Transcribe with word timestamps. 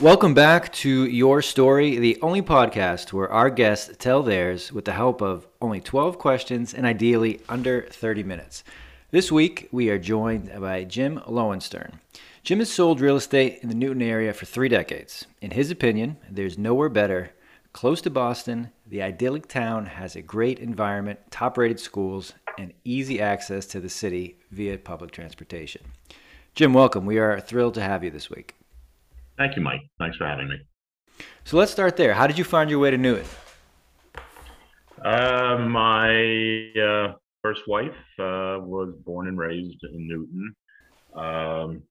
Welcome 0.00 0.32
back 0.32 0.72
to 0.74 1.04
Your 1.04 1.42
Story, 1.42 1.98
the 1.98 2.18
only 2.22 2.40
podcast 2.40 3.12
where 3.12 3.30
our 3.30 3.50
guests 3.50 3.94
tell 3.98 4.22
theirs 4.22 4.72
with 4.72 4.86
the 4.86 4.92
help 4.92 5.20
of 5.20 5.46
only 5.60 5.82
12 5.82 6.18
questions 6.18 6.72
and 6.72 6.86
ideally 6.86 7.42
under 7.46 7.82
30 7.82 8.22
minutes. 8.22 8.64
This 9.10 9.30
week, 9.30 9.68
we 9.70 9.90
are 9.90 9.98
joined 9.98 10.50
by 10.58 10.84
Jim 10.84 11.20
Lowenstern. 11.26 12.00
Jim 12.42 12.60
has 12.60 12.72
sold 12.72 13.02
real 13.02 13.16
estate 13.16 13.58
in 13.62 13.68
the 13.68 13.74
Newton 13.74 14.00
area 14.00 14.32
for 14.32 14.46
three 14.46 14.70
decades. 14.70 15.26
In 15.42 15.50
his 15.50 15.70
opinion, 15.70 16.16
there's 16.30 16.56
nowhere 16.56 16.88
better. 16.88 17.32
Close 17.74 18.00
to 18.00 18.10
Boston, 18.10 18.70
the 18.86 19.02
idyllic 19.02 19.46
town 19.46 19.84
has 19.84 20.16
a 20.16 20.22
great 20.22 20.58
environment, 20.58 21.20
top 21.30 21.58
rated 21.58 21.78
schools, 21.78 22.32
and 22.56 22.72
easy 22.84 23.20
access 23.20 23.66
to 23.66 23.78
the 23.78 23.90
city 23.90 24.38
via 24.50 24.78
public 24.78 25.10
transportation. 25.10 25.82
Jim, 26.54 26.72
welcome. 26.72 27.04
We 27.04 27.18
are 27.18 27.38
thrilled 27.40 27.74
to 27.74 27.82
have 27.82 28.02
you 28.02 28.10
this 28.10 28.30
week. 28.30 28.54
Thank 29.36 29.56
you, 29.56 29.62
Mike. 29.62 29.82
Thanks 29.98 30.16
for 30.16 30.26
having 30.26 30.48
me. 30.48 30.56
So 31.44 31.56
let's 31.56 31.72
start 31.72 31.96
there. 31.96 32.14
How 32.14 32.26
did 32.26 32.38
you 32.38 32.44
find 32.44 32.70
your 32.70 32.78
way 32.78 32.90
to 32.90 32.98
Newton? 32.98 33.26
Uh, 35.04 35.58
my 35.68 36.70
uh, 36.80 37.14
first 37.42 37.66
wife 37.66 37.90
uh, 38.18 38.58
was 38.60 38.94
born 39.04 39.28
and 39.28 39.36
raised 39.36 39.82
in 39.82 40.08
Newton. 40.08 40.54
Um, 41.14 41.82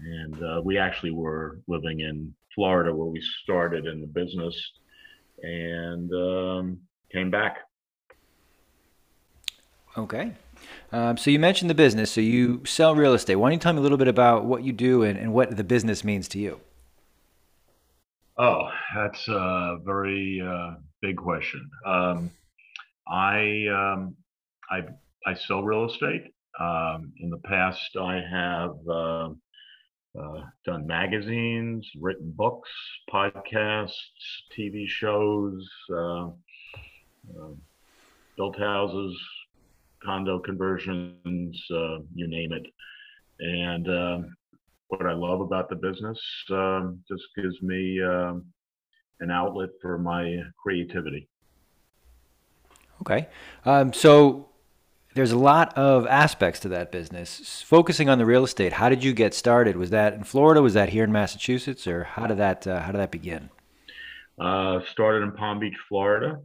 and 0.00 0.42
uh, 0.42 0.60
we 0.64 0.78
actually 0.78 1.12
were 1.12 1.60
living 1.68 2.00
in 2.00 2.34
Florida 2.54 2.94
where 2.94 3.06
we 3.06 3.22
started 3.42 3.86
in 3.86 4.00
the 4.00 4.06
business 4.06 4.54
and 5.42 6.12
um, 6.12 6.78
came 7.12 7.30
back. 7.30 7.58
Okay. 9.96 10.32
Um, 10.92 11.16
so 11.16 11.30
you 11.30 11.38
mentioned 11.38 11.70
the 11.70 11.74
business. 11.74 12.10
So 12.10 12.20
you 12.20 12.64
sell 12.64 12.94
real 12.94 13.14
estate. 13.14 13.36
Why 13.36 13.48
don't 13.48 13.54
you 13.54 13.58
tell 13.58 13.72
me 13.72 13.78
a 13.78 13.82
little 13.82 13.98
bit 13.98 14.08
about 14.08 14.44
what 14.44 14.62
you 14.62 14.72
do 14.72 15.02
and, 15.02 15.18
and 15.18 15.32
what 15.32 15.56
the 15.56 15.64
business 15.64 16.04
means 16.04 16.28
to 16.28 16.38
you? 16.38 16.60
Oh, 18.38 18.68
that's 18.94 19.28
a 19.28 19.78
very 19.84 20.42
uh, 20.44 20.74
big 21.00 21.16
question. 21.16 21.68
Um, 21.86 22.30
I, 23.06 23.66
um, 23.68 24.16
I 24.70 24.82
I 25.26 25.34
sell 25.34 25.62
real 25.62 25.90
estate. 25.90 26.32
Um, 26.58 27.12
in 27.20 27.30
the 27.30 27.38
past, 27.38 27.96
I 27.96 28.20
have 28.30 28.76
uh, 28.88 29.28
uh, 30.18 30.40
done 30.66 30.86
magazines, 30.86 31.88
written 32.00 32.32
books, 32.36 32.70
podcasts, 33.10 33.92
TV 34.56 34.86
shows, 34.86 35.66
uh, 35.90 36.26
uh, 36.26 37.54
built 38.36 38.58
houses, 38.58 39.16
condo 40.04 40.38
conversions, 40.38 41.62
uh, 41.70 41.98
you 42.14 42.28
name 42.28 42.52
it. 42.52 42.66
And 43.40 43.88
uh, 43.88 44.18
what 44.88 45.06
I 45.06 45.12
love 45.12 45.40
about 45.40 45.68
the 45.68 45.76
business 45.76 46.20
uh, 46.52 46.90
just 47.08 47.24
gives 47.36 47.60
me 47.62 48.02
um, 48.02 48.44
an 49.20 49.30
outlet 49.30 49.70
for 49.80 49.98
my 49.98 50.38
creativity. 50.62 51.28
Okay. 53.00 53.28
Um, 53.64 53.92
so 53.92 54.48
there's 55.14 55.32
a 55.32 55.38
lot 55.38 55.76
of 55.76 56.06
aspects 56.06 56.60
to 56.60 56.68
that 56.68 56.92
business. 56.92 57.62
Focusing 57.62 58.08
on 58.08 58.18
the 58.18 58.26
real 58.26 58.44
estate, 58.44 58.74
how 58.74 58.88
did 58.88 59.02
you 59.02 59.12
get 59.12 59.34
started? 59.34 59.76
Was 59.76 59.90
that 59.90 60.14
in 60.14 60.24
Florida? 60.24 60.62
Was 60.62 60.74
that 60.74 60.90
here 60.90 61.04
in 61.04 61.12
Massachusetts, 61.12 61.86
or 61.86 62.04
how 62.04 62.26
did 62.26 62.38
that 62.38 62.66
uh, 62.66 62.80
how 62.80 62.92
did 62.92 62.98
that 62.98 63.10
begin? 63.10 63.50
Uh, 64.40 64.80
started 64.90 65.22
in 65.22 65.32
Palm 65.32 65.58
Beach, 65.58 65.76
Florida, 65.88 66.40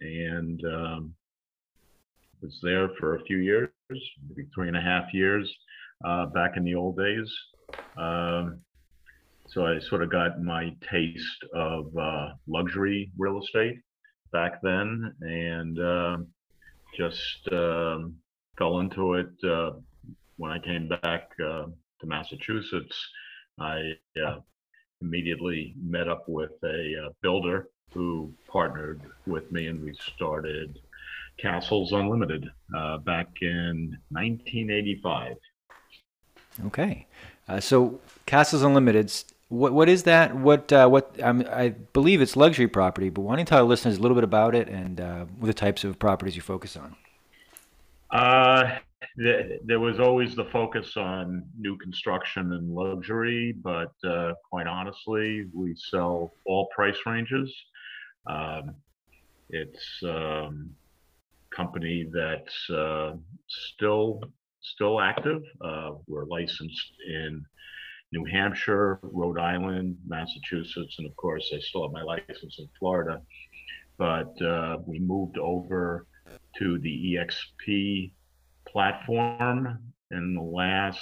and 0.00 0.62
um, 0.64 1.14
was 2.42 2.58
there 2.62 2.88
for 2.98 3.16
a 3.16 3.24
few 3.24 3.38
years, 3.38 3.70
maybe 3.90 4.48
three 4.54 4.68
and 4.68 4.76
a 4.76 4.80
half 4.80 5.12
years 5.12 5.52
uh, 6.04 6.26
back 6.26 6.56
in 6.56 6.64
the 6.64 6.74
old 6.74 6.96
days. 6.96 7.32
Um, 7.96 8.60
so 9.46 9.66
I 9.66 9.78
sort 9.80 10.02
of 10.02 10.10
got 10.10 10.42
my 10.42 10.74
taste 10.88 11.44
of 11.54 11.96
uh, 11.96 12.28
luxury 12.46 13.10
real 13.18 13.40
estate 13.40 13.78
back 14.32 14.60
then 14.62 15.12
and 15.22 15.78
uh, 15.80 16.18
just 16.96 17.48
um, 17.52 18.14
fell 18.56 18.78
into 18.78 19.14
it 19.14 19.30
uh, 19.44 19.72
when 20.36 20.52
I 20.52 20.58
came 20.58 20.88
back 20.88 21.30
uh, 21.44 21.66
to 21.66 22.06
Massachusetts. 22.06 22.96
I 23.58 23.92
uh, 24.24 24.36
immediately 25.02 25.74
met 25.82 26.08
up 26.08 26.24
with 26.28 26.52
a 26.64 27.10
builder 27.22 27.68
who 27.92 28.32
partnered 28.46 29.02
with 29.26 29.50
me 29.50 29.66
and 29.66 29.82
we 29.82 29.94
started 29.94 30.78
Castles 31.40 31.92
Unlimited 31.92 32.48
uh, 32.76 32.98
back 32.98 33.28
in 33.40 33.96
1985. 34.10 35.36
Okay, 36.66 37.06
uh, 37.48 37.60
so 37.60 38.00
Castles 38.26 38.62
Unlimited. 38.62 39.12
What 39.48 39.72
what 39.72 39.88
is 39.88 40.04
that? 40.04 40.36
What 40.36 40.72
uh, 40.72 40.88
what 40.88 41.18
um, 41.22 41.44
I 41.50 41.70
believe 41.70 42.20
it's 42.20 42.36
luxury 42.36 42.68
property, 42.68 43.08
but 43.08 43.22
why 43.22 43.32
don't 43.32 43.40
you 43.40 43.44
tell 43.46 43.58
our 43.58 43.64
listeners 43.64 43.98
a 43.98 44.00
little 44.00 44.14
bit 44.14 44.24
about 44.24 44.54
it 44.54 44.68
and 44.68 45.00
uh, 45.00 45.26
the 45.40 45.54
types 45.54 45.84
of 45.84 45.98
properties 45.98 46.36
you 46.36 46.42
focus 46.42 46.76
on? 46.76 46.96
Uh, 48.10 48.78
there 49.16 49.80
was 49.80 49.98
always 49.98 50.34
the 50.34 50.44
focus 50.46 50.96
on 50.96 51.44
new 51.58 51.76
construction 51.78 52.52
and 52.52 52.74
luxury, 52.74 53.52
but 53.52 53.92
uh, 54.04 54.32
quite 54.48 54.66
honestly, 54.66 55.46
we 55.52 55.74
sell 55.76 56.32
all 56.44 56.68
price 56.74 56.98
ranges. 57.06 57.52
Um, 58.26 58.74
it's 59.48 60.00
um, 60.04 60.70
company 61.54 62.06
that's 62.12 62.70
uh, 62.70 63.12
still 63.48 64.20
still 64.60 65.00
active. 65.00 65.42
Uh, 65.64 65.92
we're 66.06 66.26
licensed 66.26 66.92
in 67.08 67.44
New 68.12 68.24
Hampshire, 68.24 68.98
Rhode 69.02 69.38
Island, 69.38 69.96
Massachusetts, 70.06 70.96
and 70.98 71.06
of 71.06 71.14
course, 71.16 71.50
I 71.54 71.60
still 71.60 71.82
have 71.84 71.92
my 71.92 72.02
license 72.02 72.56
in 72.58 72.68
Florida. 72.78 73.22
But 73.98 74.40
uh, 74.42 74.78
we 74.86 74.98
moved 74.98 75.38
over 75.38 76.06
to 76.58 76.78
the 76.78 77.16
EXP 77.16 78.12
platform 78.66 79.78
in 80.10 80.34
the 80.34 80.42
last 80.42 81.00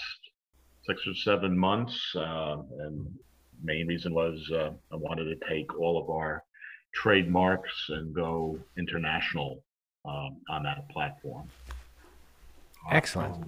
six 0.86 1.06
or 1.06 1.14
seven 1.14 1.56
months, 1.56 1.98
uh, 2.16 2.56
and 2.80 3.06
main 3.62 3.86
reason 3.86 4.14
was 4.14 4.50
uh, 4.52 4.70
I 4.92 4.96
wanted 4.96 5.24
to 5.24 5.48
take 5.48 5.78
all 5.78 6.00
of 6.02 6.10
our 6.10 6.44
trademarks 6.94 7.86
and 7.88 8.14
go 8.14 8.58
international 8.78 9.62
um, 10.04 10.36
on 10.48 10.62
that 10.62 10.88
platform. 10.88 11.48
Excellent. 12.90 13.44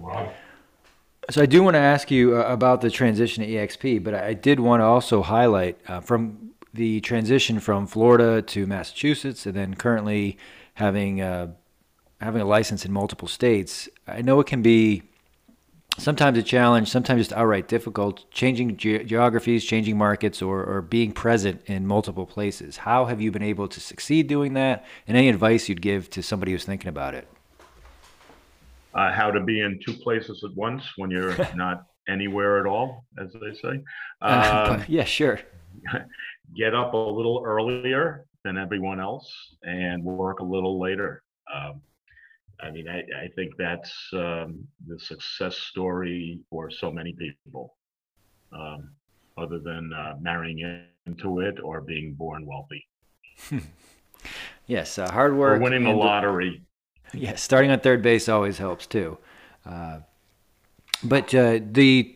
So 1.29 1.41
I 1.41 1.45
do 1.45 1.63
want 1.63 1.75
to 1.75 1.79
ask 1.79 2.11
you 2.11 2.35
uh, 2.35 2.41
about 2.41 2.81
the 2.81 2.89
transition 2.89 3.43
to 3.43 3.49
EXP, 3.49 4.03
but 4.03 4.13
I 4.13 4.33
did 4.33 4.59
want 4.59 4.81
to 4.81 4.85
also 4.85 5.21
highlight 5.21 5.77
uh, 5.87 6.01
from 6.01 6.51
the 6.73 7.01
transition 7.01 7.59
from 7.59 7.87
Florida 7.87 8.41
to 8.41 8.65
Massachusetts, 8.65 9.45
and 9.45 9.55
then 9.55 9.75
currently 9.75 10.37
having 10.75 11.21
uh, 11.21 11.53
having 12.19 12.41
a 12.41 12.45
license 12.45 12.85
in 12.85 12.91
multiple 12.91 13.27
states. 13.27 13.89
I 14.07 14.21
know 14.21 14.39
it 14.39 14.47
can 14.47 14.61
be 14.61 15.03
sometimes 15.97 16.37
a 16.37 16.43
challenge, 16.43 16.89
sometimes 16.89 17.21
just 17.21 17.33
outright 17.33 17.67
difficult, 17.67 18.29
changing 18.31 18.77
ge- 18.77 19.05
geographies, 19.05 19.63
changing 19.63 19.97
markets, 19.97 20.41
or, 20.41 20.63
or 20.63 20.81
being 20.81 21.11
present 21.11 21.61
in 21.65 21.85
multiple 21.85 22.25
places. 22.25 22.77
How 22.77 23.05
have 23.05 23.21
you 23.21 23.31
been 23.31 23.43
able 23.43 23.67
to 23.67 23.79
succeed 23.79 24.27
doing 24.27 24.53
that? 24.53 24.85
And 25.07 25.17
any 25.17 25.29
advice 25.29 25.69
you'd 25.69 25.81
give 25.81 26.09
to 26.11 26.23
somebody 26.23 26.51
who's 26.51 26.65
thinking 26.65 26.89
about 26.89 27.13
it? 27.13 27.27
Uh, 28.93 29.11
how 29.11 29.31
to 29.31 29.39
be 29.39 29.61
in 29.61 29.79
two 29.85 29.93
places 29.93 30.43
at 30.43 30.55
once 30.55 30.83
when 30.97 31.09
you're 31.09 31.35
not 31.55 31.85
anywhere 32.09 32.59
at 32.59 32.65
all, 32.65 33.05
as 33.19 33.31
they 33.33 33.53
say. 33.61 33.81
Uh, 34.21 34.83
yeah, 34.87 35.03
sure. 35.03 35.39
Get 36.55 36.75
up 36.75 36.93
a 36.93 36.97
little 36.97 37.41
earlier 37.43 38.25
than 38.43 38.55
everyone 38.55 38.99
else 38.99 39.27
and 39.63 40.03
work 40.03 40.41
a 40.41 40.43
little 40.43 40.79
later. 40.79 41.23
Um, 41.51 41.81
I 42.63 42.71
mean, 42.71 42.87
I, 42.87 42.99
I 42.99 43.27
think 43.35 43.53
that's 43.57 43.91
um, 44.13 44.67
the 44.87 44.99
success 44.99 45.57
story 45.57 46.39
for 46.49 46.69
so 46.69 46.91
many 46.91 47.13
people, 47.13 47.75
um, 48.53 48.91
other 49.37 49.59
than 49.59 49.91
uh, 49.93 50.15
marrying 50.21 50.59
into 51.05 51.39
it 51.39 51.55
or 51.63 51.81
being 51.81 52.13
born 52.13 52.45
wealthy. 52.45 52.85
yes, 54.67 54.97
uh, 54.97 55.11
hard 55.11 55.35
work. 55.35 55.59
Or 55.59 55.63
winning 55.63 55.83
the 55.83 55.91
lottery. 55.91 56.61
Yes, 57.13 57.13
yeah, 57.21 57.35
starting 57.35 57.71
on 57.71 57.79
third 57.79 58.01
base 58.01 58.29
always 58.29 58.57
helps 58.57 58.85
too. 58.85 59.17
Uh, 59.65 59.99
but 61.03 61.33
uh, 61.33 61.59
the 61.63 62.15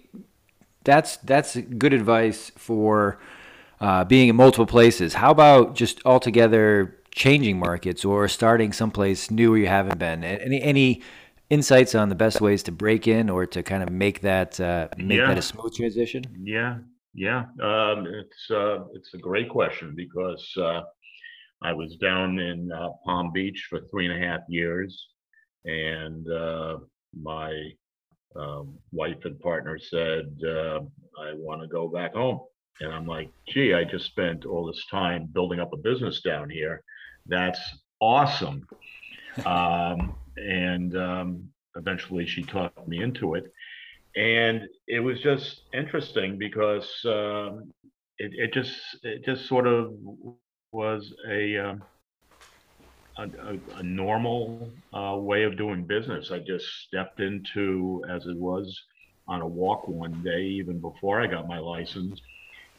that's 0.83 1.18
that's 1.18 1.57
good 1.57 1.94
advice 1.94 2.51
for 2.56 3.19
uh, 3.81 4.03
being 4.03 4.30
in 4.30 4.36
multiple 4.36 4.68
places. 4.68 5.15
How 5.15 5.31
about 5.31 5.75
just 5.75 6.01
altogether 6.06 6.95
changing 7.15 7.57
markets 7.57 8.03
or 8.03 8.27
starting 8.27 8.73
someplace 8.73 9.31
new 9.31 9.51
where 9.51 9.59
you 9.59 9.67
haven't 9.67 9.97
been? 9.97 10.23
Any 10.23 10.62
any 10.62 11.01
insights 11.50 11.95
on 11.95 12.09
the 12.09 12.15
best 12.15 12.41
ways 12.41 12.62
to 12.63 12.71
break 12.71 13.07
in 13.07 13.29
or 13.29 13.45
to 13.47 13.63
kind 13.63 13.81
of 13.81 13.89
make 13.89 14.21
that 14.21 14.59
uh, 14.59 14.89
make 14.97 15.19
yeah. 15.19 15.27
that 15.27 15.38
a 15.38 15.41
smooth 15.41 15.73
transition? 15.73 16.23
Yeah, 16.44 16.77
yeah, 17.13 17.45
um, 17.63 18.06
it's 18.06 18.51
uh, 18.51 18.83
it's 18.94 19.13
a 19.13 19.17
great 19.17 19.50
question 19.50 19.94
because 19.95 20.53
uh, 20.57 20.81
I 21.63 21.73
was 21.73 21.95
down 21.95 22.38
in 22.38 22.71
uh, 22.71 22.89
Palm 23.06 23.31
Beach 23.31 23.67
for 23.69 23.79
three 23.89 24.06
and 24.07 24.23
a 24.23 24.27
half 24.27 24.41
years, 24.50 25.07
and 25.63 26.29
uh, 26.29 26.77
my 27.19 27.51
um, 28.35 28.77
wife 28.91 29.23
and 29.23 29.39
partner 29.39 29.79
said, 29.79 30.25
uh, 30.45 30.79
"I 31.19 31.33
want 31.35 31.62
to 31.62 31.67
go 31.67 31.88
back 31.88 32.13
home." 32.13 32.41
And 32.81 32.91
I'm 32.91 33.07
like, 33.07 33.31
gee, 33.47 33.73
I 33.73 33.85
just 33.85 34.03
spent 34.03 34.45
all 34.45 34.67
this 34.67 34.85
time 34.91 35.29
building 35.31 35.62
up 35.62 35.71
a 35.71 35.77
business 35.77 36.19
down 36.19 36.50
here. 36.50 36.83
That's 37.27 37.60
awesome. 38.00 38.68
um, 39.45 40.16
and 40.38 40.95
um, 40.98 41.50
eventually 41.75 42.25
she 42.25 42.45
talked 42.45 42.88
me 42.88 43.01
into 43.01 43.36
it. 43.36 43.45
And 44.16 44.62
it 44.88 45.00
was 45.01 45.19
just 45.22 45.62
interesting 45.74 46.38
because 46.38 46.89
um, 47.06 47.72
it, 48.18 48.31
it 48.33 48.54
just 48.54 48.74
it 49.04 49.25
just 49.25 49.48
sort 49.48 49.68
of 49.68 49.94
was 50.72 51.13
a 51.30 51.57
um, 51.57 51.83
a, 53.18 53.24
a, 53.24 53.80
a 53.80 53.83
normal 53.83 54.74
uh, 54.94 55.16
way 55.18 55.44
of 55.44 55.57
doing 55.57 55.86
business. 55.86 56.31
I 56.31 56.39
just 56.39 56.66
stepped 56.88 57.19
into 57.19 58.04
as 58.10 58.25
it 58.25 58.38
was 58.38 58.81
on 59.27 59.42
a 59.42 59.48
walk 59.48 59.88
one 59.88 60.22
day, 60.24 60.44
even 60.44 60.80
before 60.80 61.22
I 61.22 61.27
got 61.27 61.48
my 61.48 61.60
license, 61.60 62.22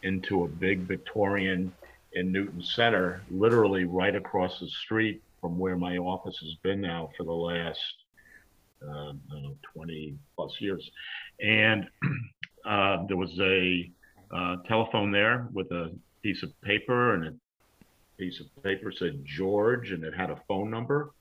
into 0.03 0.45
a 0.45 0.49
big 0.49 0.87
Victorian 0.89 1.73
in 2.17 2.33
Newton 2.33 2.63
Centre, 2.63 3.23
literally 3.31 3.85
right 3.85 4.17
across 4.17 4.59
the 4.59 4.69
street 4.69 5.23
from 5.41 5.59
where 5.59 5.77
my 5.77 5.99
office 5.99 6.39
has 6.41 6.55
been 6.63 6.81
now 6.81 7.11
for 7.17 7.25
the 7.25 7.33
last 7.33 7.81
uh, 8.83 9.13
know, 9.31 9.57
20 9.75 10.17
plus 10.35 10.61
years. 10.61 10.91
And 11.41 11.87
uh, 12.65 13.05
there 13.07 13.17
was 13.17 13.39
a 13.41 13.91
uh, 14.35 14.57
telephone 14.67 15.13
there 15.13 15.49
with 15.53 15.71
a 15.71 15.95
piece 16.23 16.43
of 16.43 16.59
paper 16.63 17.15
and 17.15 17.27
a 17.27 17.35
piece 18.19 18.41
of 18.41 18.47
paper 18.63 18.91
said 18.91 19.23
George 19.25 19.93
and 19.93 20.03
it 20.03 20.15
had 20.15 20.31
a 20.31 20.41
phone 20.49 20.71
number. 20.71 21.13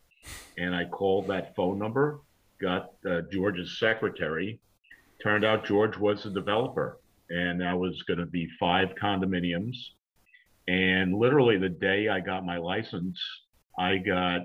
And 0.58 0.74
I 0.74 0.86
called 0.86 1.28
that 1.28 1.56
phone 1.56 1.78
number, 1.78 2.22
got 2.60 2.94
uh, 3.08 3.22
George's 3.32 3.78
secretary. 3.80 4.60
Turned 5.22 5.46
out 5.46 5.66
George 5.66 5.98
was 5.98 6.24
the 6.24 6.30
developer, 6.30 7.00
and 7.30 7.62
that 7.62 7.78
was 7.78 8.02
going 8.04 8.20
to 8.20 8.26
be 8.26 8.48
five 8.60 8.90
condominiums. 9.02 9.76
And 10.68 11.14
literally, 11.14 11.58
the 11.58 11.70
day 11.70 12.10
I 12.10 12.20
got 12.20 12.46
my 12.46 12.58
license, 12.58 13.22
I 13.78 13.98
got 13.98 14.42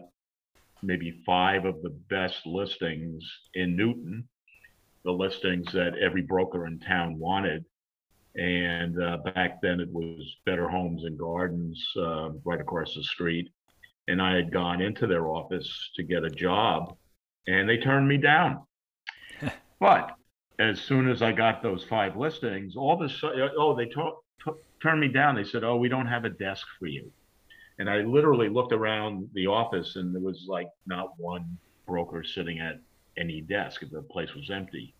maybe 0.82 1.22
five 1.24 1.64
of 1.64 1.82
the 1.82 1.96
best 2.08 2.46
listings 2.46 3.24
in 3.54 3.76
Newton, 3.76 4.28
the 5.04 5.12
listings 5.12 5.72
that 5.72 5.98
every 5.98 6.22
broker 6.22 6.66
in 6.66 6.78
town 6.80 7.18
wanted. 7.18 7.64
And 8.36 9.02
uh, 9.02 9.18
back 9.34 9.60
then 9.60 9.80
it 9.80 9.90
was 9.90 10.36
Better 10.46 10.68
Homes 10.68 11.04
and 11.04 11.18
Gardens 11.18 11.84
uh, 11.96 12.30
right 12.44 12.60
across 12.60 12.94
the 12.94 13.02
street. 13.02 13.48
And 14.08 14.20
I 14.20 14.34
had 14.34 14.52
gone 14.52 14.80
into 14.80 15.06
their 15.06 15.28
office 15.28 15.90
to 15.96 16.02
get 16.02 16.24
a 16.24 16.30
job 16.30 16.96
and 17.46 17.68
they 17.68 17.78
turned 17.78 18.08
me 18.08 18.16
down. 18.16 18.62
but 19.80 20.16
as 20.58 20.80
soon 20.80 21.08
as 21.08 21.22
I 21.22 21.32
got 21.32 21.62
those 21.62 21.84
five 21.84 22.16
listings, 22.16 22.76
all 22.76 22.94
of 22.94 23.00
a 23.00 23.12
sudden, 23.12 23.50
oh, 23.56 23.74
they 23.74 23.86
t- 23.86 23.94
t- 23.94 24.12
turned 24.82 25.00
me 25.00 25.08
down. 25.08 25.34
They 25.34 25.44
said, 25.44 25.64
oh, 25.64 25.76
we 25.76 25.88
don't 25.88 26.06
have 26.06 26.24
a 26.24 26.30
desk 26.30 26.66
for 26.78 26.86
you. 26.86 27.10
And 27.78 27.88
I 27.88 27.98
literally 27.98 28.48
looked 28.48 28.72
around 28.72 29.28
the 29.32 29.46
office 29.46 29.96
and 29.96 30.14
there 30.14 30.22
was 30.22 30.44
like 30.48 30.68
not 30.86 31.18
one 31.18 31.58
broker 31.86 32.22
sitting 32.22 32.58
at 32.60 32.78
any 33.16 33.40
desk. 33.40 33.82
The 33.90 34.02
place 34.02 34.34
was 34.34 34.50
empty. 34.50 34.94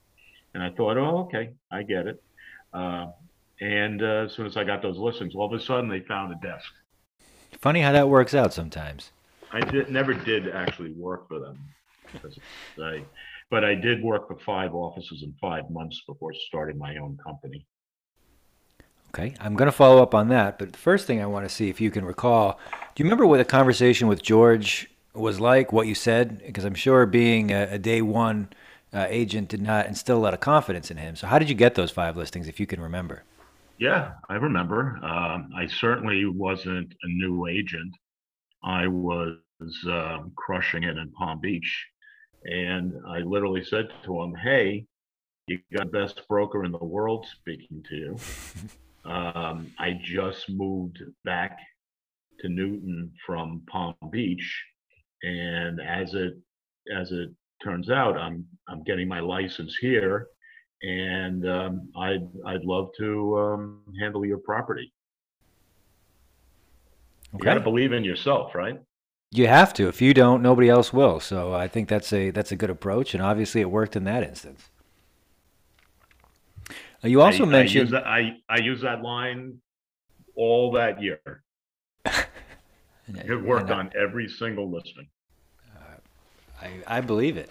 And 0.55 0.63
I 0.63 0.71
thought, 0.71 0.97
oh, 0.97 1.19
okay, 1.25 1.51
I 1.71 1.83
get 1.83 2.07
it. 2.07 2.23
Uh, 2.73 3.07
and 3.61 4.03
uh, 4.03 4.25
as 4.25 4.33
soon 4.33 4.47
as 4.47 4.57
I 4.57 4.65
got 4.65 4.83
those 4.83 4.97
listings, 4.97 5.35
all 5.35 5.53
of 5.53 5.61
a 5.61 5.63
sudden 5.63 5.89
they 5.89 6.01
found 6.01 6.33
a 6.33 6.47
desk. 6.47 6.73
Funny 7.59 7.83
how 7.83 7.93
that 7.93 8.09
works 8.09 8.35
out 8.35 8.55
sometimes. 8.55 9.11
I 9.53 9.61
did, 9.61 9.91
never 9.91 10.15
did 10.15 10.49
actually 10.49 10.93
work 10.93 11.29
for 11.29 11.41
them, 11.41 11.59
I, 12.81 13.03
but 13.51 13.65
I 13.65 13.75
did 13.75 14.03
work 14.03 14.29
for 14.29 14.39
five 14.39 14.75
offices 14.75 15.23
in 15.23 15.35
five 15.41 15.69
months 15.71 16.01
before 16.07 16.33
starting 16.47 16.79
my 16.79 16.97
own 16.97 17.19
company. 17.23 17.67
Okay, 19.13 19.35
I'm 19.41 19.57
going 19.57 19.67
to 19.67 19.77
follow 19.77 20.01
up 20.01 20.15
on 20.15 20.29
that, 20.29 20.57
but 20.57 20.73
the 20.73 20.79
first 20.79 21.05
thing 21.05 21.21
I 21.21 21.27
want 21.27 21.45
to 21.45 21.53
see 21.53 21.69
if 21.69 21.81
you 21.81 21.91
can 21.91 22.05
recall, 22.05 22.61
do 22.95 23.03
you 23.03 23.05
remember 23.05 23.27
what 23.27 23.39
the 23.39 23.45
conversation 23.45 24.07
with 24.07 24.23
George 24.23 24.89
was 25.15 25.41
like, 25.41 25.73
what 25.73 25.89
you 25.89 25.97
said? 25.97 26.41
Because 26.47 26.65
I'm 26.65 26.77
sure 26.77 27.07
being 27.07 27.51
a, 27.51 27.71
a 27.73 27.79
day 27.79 28.03
one 28.03 28.51
uh, 28.95 29.07
agent 29.09 29.49
did 29.49 29.63
not 29.63 29.87
instill 29.87 30.17
a 30.17 30.21
lot 30.23 30.33
of 30.33 30.39
confidence 30.39 30.93
in 30.93 30.97
him. 30.97 31.17
So, 31.17 31.27
how 31.27 31.41
did 31.41 31.49
you 31.49 31.57
get 31.57 31.75
those 31.75 31.91
five 31.91 32.17
listings, 32.17 32.47
if 32.47 32.61
you 32.61 32.69
can 32.69 32.81
remember? 32.81 33.25
Yeah, 33.79 34.13
I 34.29 34.35
remember. 34.35 35.01
Um, 35.03 35.51
I 35.57 35.67
certainly 35.67 36.25
wasn't 36.27 36.95
a 37.03 37.09
new 37.09 37.49
agent. 37.49 37.97
I 38.63 38.87
was 38.87 39.39
um, 39.89 40.31
crushing 40.37 40.85
it 40.85 40.97
in 40.97 41.11
Palm 41.19 41.41
Beach. 41.41 41.87
And 42.45 42.93
I 43.09 43.19
literally 43.19 43.65
said 43.65 43.89
to 44.05 44.23
him, 44.23 44.35
Hey, 44.35 44.87
you 45.49 45.59
got 45.77 45.91
the 45.91 45.99
best 45.99 46.23
broker 46.29 46.65
in 46.65 46.71
the 46.71 46.79
world 46.79 47.27
speaking 47.27 47.83
to 47.89 47.97
you. 47.97 48.17
Um, 49.05 49.73
I 49.79 49.99
just 50.03 50.49
moved 50.51 50.99
back 51.25 51.59
to 52.41 52.49
Newton 52.49 53.13
from 53.27 53.63
Palm 53.71 53.95
Beach. 54.11 54.65
And 55.23 55.81
as 55.81 56.15
it 56.15 56.35
as 56.97 57.13
it 57.13 57.31
turns 57.63 57.91
out, 57.91 58.17
I'm 58.17 58.47
I'm 58.69 58.83
getting 58.85 59.09
my 59.09 59.21
license 59.21 59.77
here 59.81 60.29
and 60.83 61.49
um, 61.49 61.89
I'd 61.97 62.27
I'd 62.47 62.65
love 62.65 62.91
to 62.99 63.39
um, 63.39 63.81
handle 64.01 64.25
your 64.25 64.39
property. 64.39 64.93
Okay. 67.35 67.39
You 67.39 67.45
got 67.45 67.55
to 67.55 67.61
believe 67.61 67.93
in 67.93 68.03
yourself, 68.03 68.55
right? 68.55 68.81
You 69.31 69.47
have 69.47 69.73
to. 69.75 69.87
If 69.89 70.03
you 70.03 70.13
don't, 70.15 70.43
nobody 70.43 70.69
else 70.69 70.93
will. 70.93 71.21
So 71.21 71.53
I 71.55 71.69
think 71.69 71.89
that's 71.89 72.13
a 72.13 72.31
that's 72.31 72.53
a 72.53 72.57
good 72.57 72.71
approach, 72.71 73.15
and 73.15 73.23
obviously 73.23 73.61
it 73.61 73.71
worked 73.71 73.97
in 73.97 74.05
that 74.05 74.23
instance. 74.23 74.71
You 77.03 77.23
also 77.23 77.45
I, 77.45 77.47
mentioned 77.47 77.81
I 77.81 77.83
use, 77.83 77.91
that, 77.91 78.07
I, 78.07 78.37
I 78.49 78.59
use 78.59 78.81
that 78.83 79.03
line 79.03 79.59
all 80.35 80.73
that 80.73 81.03
year. 81.03 81.43
it 82.05 83.43
worked 83.43 83.71
on 83.71 83.91
every 83.99 84.29
single 84.29 84.71
listing. 84.71 85.09
Uh, 85.75 85.81
I 86.61 86.99
I 86.99 87.01
believe 87.01 87.37
it 87.37 87.51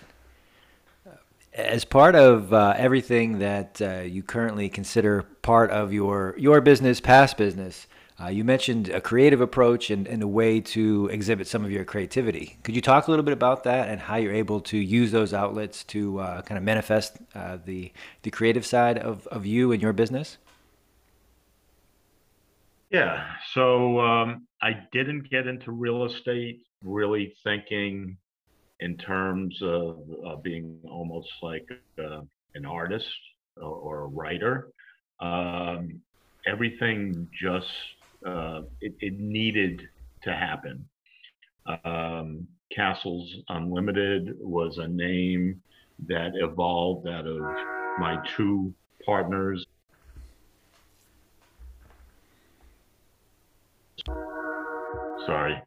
as 1.54 1.84
part 1.84 2.16
of 2.16 2.54
uh, 2.54 2.74
everything 2.78 3.40
that 3.40 3.82
uh, 3.82 4.00
you 4.02 4.24
currently 4.24 4.70
consider 4.70 5.24
part 5.42 5.72
of 5.72 5.92
your 5.92 6.36
your 6.38 6.62
business, 6.62 7.00
past 7.00 7.38
business, 7.38 7.88
uh, 8.22 8.28
you 8.28 8.44
mentioned 8.44 8.90
a 8.90 9.00
creative 9.00 9.40
approach 9.40 9.90
and, 9.90 10.08
and, 10.08 10.22
a 10.22 10.28
way 10.28 10.60
to 10.60 11.08
exhibit 11.08 11.48
some 11.48 11.64
of 11.64 11.72
your 11.72 11.86
creativity. 11.86 12.58
Could 12.64 12.76
you 12.76 12.82
talk 12.82 13.08
a 13.08 13.12
little 13.12 13.24
bit 13.24 13.34
about 13.34 13.64
that 13.64 13.88
and 13.88 14.02
how 14.02 14.18
you're 14.18 14.34
able 14.34 14.60
to 14.62 14.78
use 14.78 15.12
those 15.12 15.34
outlets 15.34 15.84
to 15.86 16.20
uh, 16.20 16.42
kind 16.42 16.58
of 16.58 16.64
manifest 16.64 17.18
uh, 17.34 17.58
the 17.64 17.92
the 18.24 18.32
creative 18.32 18.66
side 18.66 18.98
of, 18.98 19.26
of 19.28 19.46
you 19.46 19.72
and 19.72 19.82
your 19.82 19.94
business? 19.94 20.38
Yeah, 22.90 23.24
so 23.54 24.00
um, 24.00 24.48
I 24.62 24.72
didn't 24.92 25.30
get 25.30 25.48
into 25.48 25.72
real 25.72 26.06
estate 26.06 26.62
really 26.84 27.36
thinking 27.44 28.18
in 28.80 28.98
terms 28.98 29.58
of 29.62 30.00
uh, 30.26 30.36
being 30.38 30.78
almost 30.90 31.30
like 31.42 31.68
uh, 32.00 32.22
an 32.56 32.66
artist 32.66 33.08
or, 33.58 33.70
or 33.70 34.02
a 34.02 34.08
writer. 34.08 34.70
Um, 35.20 36.02
everything 36.48 37.28
just 37.40 37.68
uh, 38.26 38.62
it, 38.82 38.94
it, 39.00 39.20
needed 39.20 39.82
to 40.24 40.34
happen. 40.34 40.86
Um, 41.84 42.48
Castles 42.74 43.34
Unlimited 43.50 44.36
was 44.40 44.78
a 44.78 44.88
name 44.88 45.62
that 46.08 46.32
evolved 46.36 47.08
out 47.08 47.28
of 47.28 47.40
my 48.00 48.18
two 48.36 48.74
partners. 49.06 49.66
Sorry, 55.26 55.62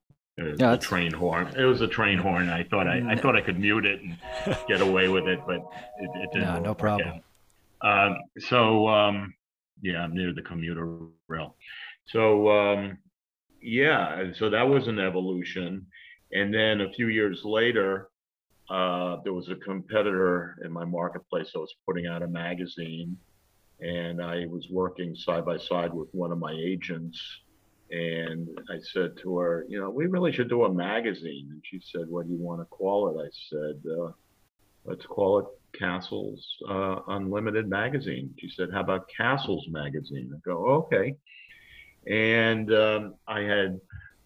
yeah, 0.58 0.76
train 0.76 1.12
horn. 1.12 1.48
It 1.56 1.64
was 1.64 1.80
a 1.82 1.88
train 1.88 2.18
horn. 2.18 2.48
I 2.48 2.64
thought 2.64 2.86
I, 2.88 3.02
I 3.12 3.16
thought 3.16 3.36
I 3.36 3.40
could 3.40 3.60
mute 3.60 3.84
it 3.84 4.00
and 4.00 4.16
get 4.68 4.80
away 4.80 5.08
with 5.08 5.26
it, 5.26 5.40
but 5.46 5.56
it, 5.56 6.10
it 6.14 6.32
didn't. 6.32 6.48
No, 6.48 6.60
no 6.60 6.74
problem. 6.74 7.20
Um, 7.82 8.16
so 8.38 8.88
um, 8.88 9.34
yeah, 9.82 9.98
I'm 9.98 10.14
near 10.14 10.32
the 10.32 10.42
commuter 10.42 10.98
rail. 11.28 11.56
So 12.06 12.50
um, 12.50 12.98
yeah, 13.60 14.32
so 14.34 14.50
that 14.50 14.68
was 14.68 14.88
an 14.88 14.98
evolution, 14.98 15.86
and 16.32 16.52
then 16.52 16.80
a 16.80 16.92
few 16.92 17.08
years 17.08 17.40
later, 17.44 18.08
uh, 18.70 19.16
there 19.24 19.32
was 19.32 19.48
a 19.48 19.56
competitor 19.56 20.58
in 20.64 20.72
my 20.72 20.84
marketplace 20.84 21.50
that 21.52 21.60
was 21.60 21.74
putting 21.86 22.06
out 22.06 22.22
a 22.22 22.28
magazine, 22.28 23.16
and 23.80 24.22
I 24.22 24.46
was 24.46 24.66
working 24.70 25.14
side 25.14 25.44
by 25.44 25.58
side 25.58 25.92
with 25.92 26.08
one 26.12 26.32
of 26.32 26.38
my 26.38 26.52
agents 26.52 27.20
and 27.92 28.48
I 28.70 28.78
said 28.80 29.18
to 29.18 29.36
her, 29.38 29.66
you 29.68 29.78
know, 29.78 29.90
we 29.90 30.06
really 30.06 30.32
should 30.32 30.48
do 30.48 30.64
a 30.64 30.72
magazine. 30.72 31.48
And 31.50 31.62
she 31.62 31.78
said, 31.92 32.08
what 32.08 32.26
do 32.26 32.32
you 32.32 32.40
want 32.40 32.62
to 32.62 32.64
call 32.64 33.10
it? 33.10 33.22
I 33.22 33.28
said, 33.50 33.82
uh, 33.86 34.12
let's 34.86 35.04
call 35.04 35.40
it 35.40 35.46
Castles 35.78 36.42
uh, 36.70 37.00
Unlimited 37.08 37.68
Magazine. 37.68 38.34
She 38.38 38.48
said, 38.48 38.70
how 38.72 38.80
about 38.80 39.10
Castles 39.14 39.66
Magazine? 39.68 40.32
I 40.34 40.38
go, 40.42 40.66
okay. 40.66 41.14
And 42.06 42.72
um, 42.72 43.14
I 43.28 43.40
had 43.40 43.80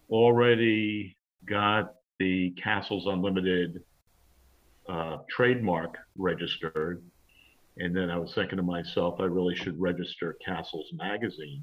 already 0.09 1.17
got 1.45 1.93
the 2.19 2.51
Castles 2.51 3.05
Unlimited 3.05 3.83
uh, 4.89 5.17
trademark 5.29 5.97
registered. 6.17 7.03
And 7.77 7.95
then 7.95 8.09
I 8.09 8.17
was 8.17 8.33
thinking 8.33 8.57
to 8.57 8.63
myself, 8.63 9.19
I 9.19 9.25
really 9.25 9.55
should 9.55 9.79
register 9.79 10.37
Castles 10.43 10.89
Magazine. 10.93 11.61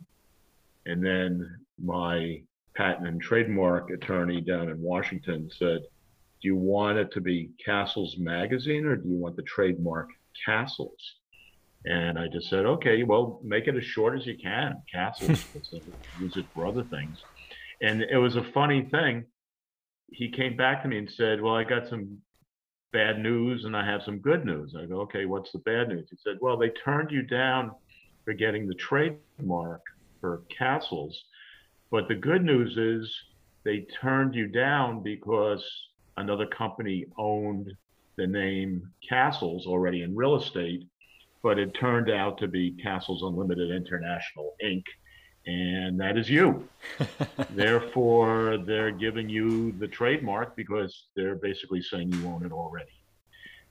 And 0.87 1.05
then 1.05 1.59
my 1.83 2.43
patent 2.77 3.09
and 3.09 3.21
trademark 3.21 3.91
attorney 3.91 4.41
down 4.41 4.69
in 4.69 4.81
Washington 4.81 5.51
said, 5.59 5.81
Do 6.43 6.49
you 6.49 6.57
want 6.57 6.99
it 6.99 7.11
to 7.13 7.21
be 7.21 7.51
Castles 7.65 8.17
Magazine 8.19 8.85
or 8.87 8.97
do 8.97 9.09
you 9.09 9.17
want 9.17 9.37
the 9.37 9.43
trademark 9.43 10.11
Castles? 10.45 11.01
And 11.87 12.19
I 12.19 12.29
just 12.29 12.49
said, 12.49 12.65
okay, 12.65 13.03
well, 13.03 13.41
make 13.43 13.67
it 13.67 13.77
as 13.77 13.85
short 13.85 14.19
as 14.19 14.27
you 14.27 14.37
can, 14.43 14.83
Castles, 14.91 15.45
use 16.21 16.37
it 16.37 16.47
for 16.55 16.67
other 16.67 16.83
things. 16.85 17.19
And 17.83 18.03
it 18.03 18.17
was 18.17 18.37
a 18.37 18.43
funny 18.43 18.89
thing. 18.91 19.25
He 20.11 20.31
came 20.31 20.57
back 20.57 20.83
to 20.83 20.89
me 20.89 20.99
and 20.99 21.11
said, 21.11 21.41
well, 21.43 21.55
I 21.55 21.65
got 21.65 21.89
some 21.89 22.19
bad 22.93 23.19
news 23.19 23.65
and 23.65 23.77
I 23.77 23.85
have 23.85 24.03
some 24.03 24.19
good 24.19 24.47
news. 24.47 24.75
I 24.81 24.87
go, 24.87 25.01
okay, 25.01 25.27
what's 25.27 25.53
the 25.53 25.59
bad 25.59 25.89
news? 25.89 26.09
He 26.11 26.17
said, 26.23 26.39
well, 26.41 26.57
they 26.57 26.71
turned 26.71 27.11
you 27.11 27.23
down 27.23 27.73
for 28.25 28.33
getting 28.33 28.67
the 28.67 28.75
trademark 28.75 29.83
for 30.21 30.43
Castles. 30.57 31.25
But 31.91 32.09
the 32.09 32.15
good 32.15 32.45
news 32.45 32.79
is 32.79 33.15
they 33.65 33.87
turned 34.01 34.35
you 34.35 34.47
down 34.47 35.03
because 35.03 35.63
another 36.17 36.47
company 36.47 37.05
owned 37.19 37.73
the 38.17 38.27
name 38.27 38.91
Castles 39.07 39.67
already 39.67 40.03
in 40.03 40.15
real 40.15 40.37
estate 40.37 40.87
but 41.45 41.59
it 41.59 41.75
turned 41.75 42.11
out 42.11 42.39
to 42.39 42.49
be 42.49 42.73
Castles 42.83 43.23
Unlimited 43.23 43.71
International 43.71 44.57
Inc. 44.65 44.83
And 45.47 46.01
that 46.01 46.17
is 46.17 46.31
you. 46.31 46.67
Therefore, 47.51 48.57
they're 48.67 48.91
giving 48.91 49.29
you 49.29 49.73
the 49.73 49.87
trademark 49.87 50.57
because 50.57 51.09
they're 51.15 51.35
basically 51.35 51.83
saying 51.83 52.15
you 52.15 52.27
own 52.27 52.47
it 52.47 52.51
already. 52.51 52.91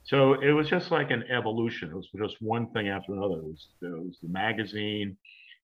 So 0.03 0.34
it 0.34 0.51
was 0.51 0.70
just 0.70 0.92
like 0.92 1.10
an 1.10 1.24
evolution. 1.32 1.89
It 1.89 1.96
was 1.96 2.08
just 2.15 2.39
one 2.42 2.68
thing 2.74 2.89
after 2.89 3.13
another. 3.13 3.39
It 3.39 3.46
was, 3.46 3.68
it 3.82 4.06
was 4.06 4.20
the 4.22 4.30
magazine. 4.30 5.18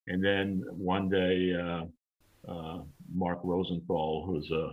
And 0.07 0.25
then 0.25 0.63
one 0.71 1.09
day, 1.09 1.53
uh, 1.53 2.51
uh, 2.51 2.79
Mark 3.13 3.39
Rosenthal, 3.43 4.25
who's 4.25 4.49
a 4.49 4.71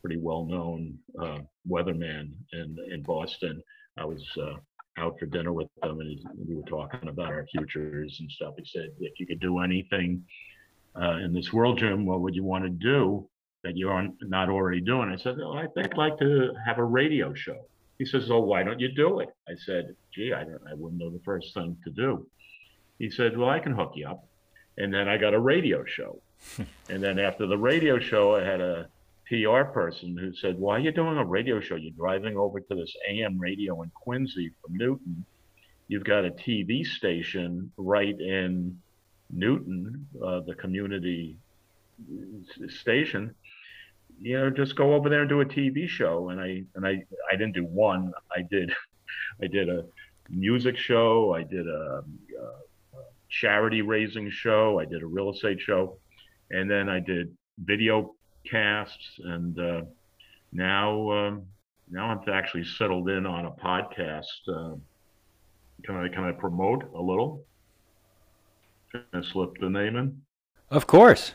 pretty 0.00 0.16
well 0.18 0.46
known 0.46 0.96
uh, 1.20 1.40
weatherman 1.70 2.30
in, 2.54 2.76
in 2.90 3.02
Boston, 3.02 3.62
I 3.98 4.06
was 4.06 4.24
uh, 4.40 4.54
out 4.98 5.18
for 5.18 5.26
dinner 5.26 5.52
with 5.52 5.68
them 5.82 6.00
and 6.00 6.20
we 6.46 6.56
were 6.56 6.62
talking 6.62 7.08
about 7.08 7.28
our 7.28 7.46
futures 7.46 8.16
and 8.20 8.30
stuff. 8.30 8.54
He 8.58 8.64
said, 8.64 8.90
if 9.00 9.18
you 9.18 9.26
could 9.26 9.40
do 9.40 9.60
anything 9.60 10.24
uh, 11.00 11.16
in 11.16 11.32
this 11.32 11.52
world, 11.52 11.78
Jim, 11.78 12.04
what 12.06 12.20
would 12.20 12.34
you 12.34 12.44
want 12.44 12.64
to 12.64 12.70
do 12.70 13.28
that 13.64 13.76
you're 13.76 14.08
not 14.22 14.48
already 14.48 14.80
doing? 14.80 15.10
I 15.10 15.16
said, 15.16 15.36
oh, 15.42 15.54
I 15.54 15.66
think 15.68 15.92
I'd 15.92 15.96
like 15.96 16.18
to 16.18 16.52
have 16.66 16.78
a 16.78 16.84
radio 16.84 17.34
show. 17.34 17.58
He 17.98 18.04
says, 18.04 18.30
oh, 18.30 18.40
why 18.40 18.62
don't 18.62 18.80
you 18.80 18.92
do 18.92 19.20
it? 19.20 19.28
I 19.48 19.54
said, 19.56 19.94
gee, 20.14 20.32
I, 20.32 20.42
I 20.42 20.74
wouldn't 20.74 21.00
know 21.00 21.10
the 21.10 21.22
first 21.24 21.54
thing 21.54 21.76
to 21.84 21.90
do. 21.90 22.26
He 22.98 23.10
said, 23.10 23.36
well, 23.36 23.50
I 23.50 23.58
can 23.58 23.72
hook 23.72 23.92
you 23.94 24.08
up. 24.08 24.24
And 24.76 24.94
then 24.94 25.08
I 25.08 25.16
got 25.16 25.34
a 25.34 25.40
radio 25.40 25.84
show. 25.84 26.20
and 26.88 27.02
then 27.02 27.18
after 27.18 27.46
the 27.46 27.58
radio 27.58 27.98
show, 27.98 28.36
I 28.36 28.44
had 28.44 28.60
a 28.60 28.88
PR 29.28 29.64
person 29.64 30.16
who 30.16 30.32
said, 30.34 30.58
Why 30.58 30.76
are 30.76 30.80
you 30.80 30.92
doing 30.92 31.18
a 31.18 31.24
radio 31.24 31.60
show? 31.60 31.76
You're 31.76 31.92
driving 31.92 32.36
over 32.36 32.60
to 32.60 32.74
this 32.74 32.94
AM 33.08 33.38
radio 33.38 33.82
in 33.82 33.90
Quincy 33.94 34.50
from 34.60 34.74
Newton. 34.74 35.24
You've 35.88 36.04
got 36.04 36.24
a 36.24 36.30
TV 36.30 36.84
station 36.84 37.70
right 37.76 38.18
in 38.18 38.78
Newton, 39.30 40.06
uh, 40.24 40.40
the 40.46 40.54
community 40.54 41.36
station. 42.68 43.34
You 44.20 44.38
know, 44.38 44.50
just 44.50 44.76
go 44.76 44.94
over 44.94 45.08
there 45.08 45.20
and 45.20 45.28
do 45.28 45.42
a 45.42 45.46
TV 45.46 45.86
show. 45.86 46.30
And 46.30 46.40
I 46.40 46.64
and 46.74 46.86
I 46.86 47.04
I 47.30 47.36
didn't 47.36 47.54
do 47.54 47.64
one. 47.64 48.12
I 48.34 48.42
did 48.50 48.72
I 49.42 49.46
did 49.46 49.68
a 49.68 49.84
music 50.30 50.76
show. 50.76 51.34
I 51.34 51.42
did 51.42 51.66
a, 51.66 52.02
a 52.40 53.02
charity 53.28 53.82
raising 53.82 54.30
show. 54.30 54.78
I 54.78 54.86
did 54.86 55.02
a 55.02 55.06
real 55.06 55.30
estate 55.30 55.60
show, 55.60 55.98
and 56.50 56.70
then 56.70 56.88
I 56.88 57.00
did 57.00 57.36
video 57.58 58.14
casts, 58.50 59.20
and 59.24 59.58
uh, 59.58 59.82
now 60.52 61.10
um, 61.10 61.42
now 61.90 62.10
I'm 62.10 62.20
actually 62.32 62.64
settled 62.64 63.08
in 63.08 63.26
on 63.26 63.46
a 63.46 63.50
podcast. 63.50 64.24
Uh, 64.48 64.76
can 65.84 65.96
I 65.96 66.08
can 66.08 66.24
I 66.24 66.32
promote 66.32 66.92
a 66.94 67.00
little? 67.00 67.44
Can 68.92 69.02
I 69.12 69.22
slip 69.22 69.58
the 69.60 69.70
name 69.70 69.96
in? 69.96 70.20
Of 70.70 70.86
course. 70.86 71.34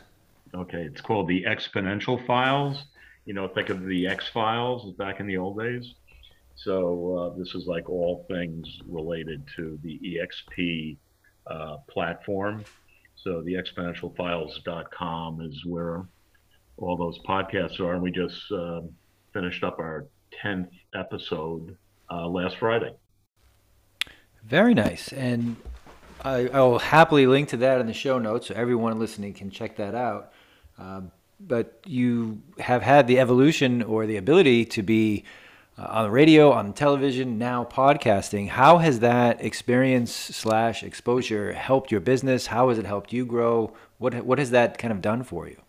Okay, 0.54 0.82
it's 0.82 1.00
called 1.00 1.28
the 1.28 1.44
Exponential 1.44 2.24
Files. 2.26 2.84
You 3.24 3.34
know, 3.34 3.48
think 3.48 3.70
of 3.70 3.84
the 3.84 4.06
X 4.06 4.28
Files 4.28 4.94
back 4.96 5.18
in 5.18 5.26
the 5.26 5.36
old 5.36 5.58
days. 5.58 5.94
So 6.56 7.16
uh, 7.34 7.38
this 7.38 7.54
is 7.54 7.66
like 7.66 7.88
all 7.88 8.24
things 8.28 8.80
related 8.86 9.42
to 9.56 9.78
the 9.82 9.98
EXP 9.98 10.96
uh, 11.46 11.78
platform. 11.88 12.64
So 13.16 13.42
the 13.42 13.54
exponentialfiles.com 13.54 15.40
is 15.40 15.64
where 15.64 16.04
all 16.76 16.96
those 16.96 17.18
podcasts 17.20 17.80
are. 17.80 17.94
And 17.94 18.02
we 18.02 18.10
just 18.10 18.40
uh, 18.52 18.80
finished 19.32 19.62
up 19.64 19.78
our 19.78 20.06
10th 20.44 20.70
episode 20.94 21.76
uh, 22.10 22.26
last 22.26 22.56
Friday. 22.56 22.94
Very 24.44 24.74
nice. 24.74 25.12
And 25.12 25.56
I, 26.22 26.48
I, 26.48 26.60
will 26.60 26.78
happily 26.78 27.26
link 27.26 27.48
to 27.50 27.56
that 27.58 27.80
in 27.80 27.86
the 27.86 27.94
show 27.94 28.18
notes 28.18 28.48
so 28.48 28.54
everyone 28.54 28.98
listening 28.98 29.32
can 29.32 29.50
check 29.50 29.76
that 29.76 29.94
out. 29.94 30.32
Um, 30.78 31.12
but 31.40 31.80
you 31.86 32.42
have 32.58 32.82
had 32.82 33.06
the 33.06 33.18
evolution 33.18 33.82
or 33.82 34.06
the 34.06 34.16
ability 34.16 34.64
to 34.66 34.82
be 34.82 35.24
uh, 35.76 35.86
on 35.88 36.04
the 36.04 36.10
radio, 36.10 36.52
on 36.52 36.72
television, 36.72 37.38
now 37.38 37.64
podcasting. 37.64 38.48
How 38.48 38.78
has 38.78 39.00
that 39.00 39.42
experience 39.44 40.12
slash 40.12 40.82
exposure 40.82 41.52
helped 41.52 41.90
your 41.90 42.00
business? 42.00 42.46
How 42.46 42.68
has 42.68 42.78
it 42.78 42.86
helped 42.86 43.12
you 43.12 43.26
grow? 43.26 43.72
What 43.98 44.24
what 44.24 44.38
has 44.38 44.50
that 44.50 44.78
kind 44.78 44.92
of 44.92 45.02
done 45.02 45.24
for 45.24 45.48
you? 45.48 45.63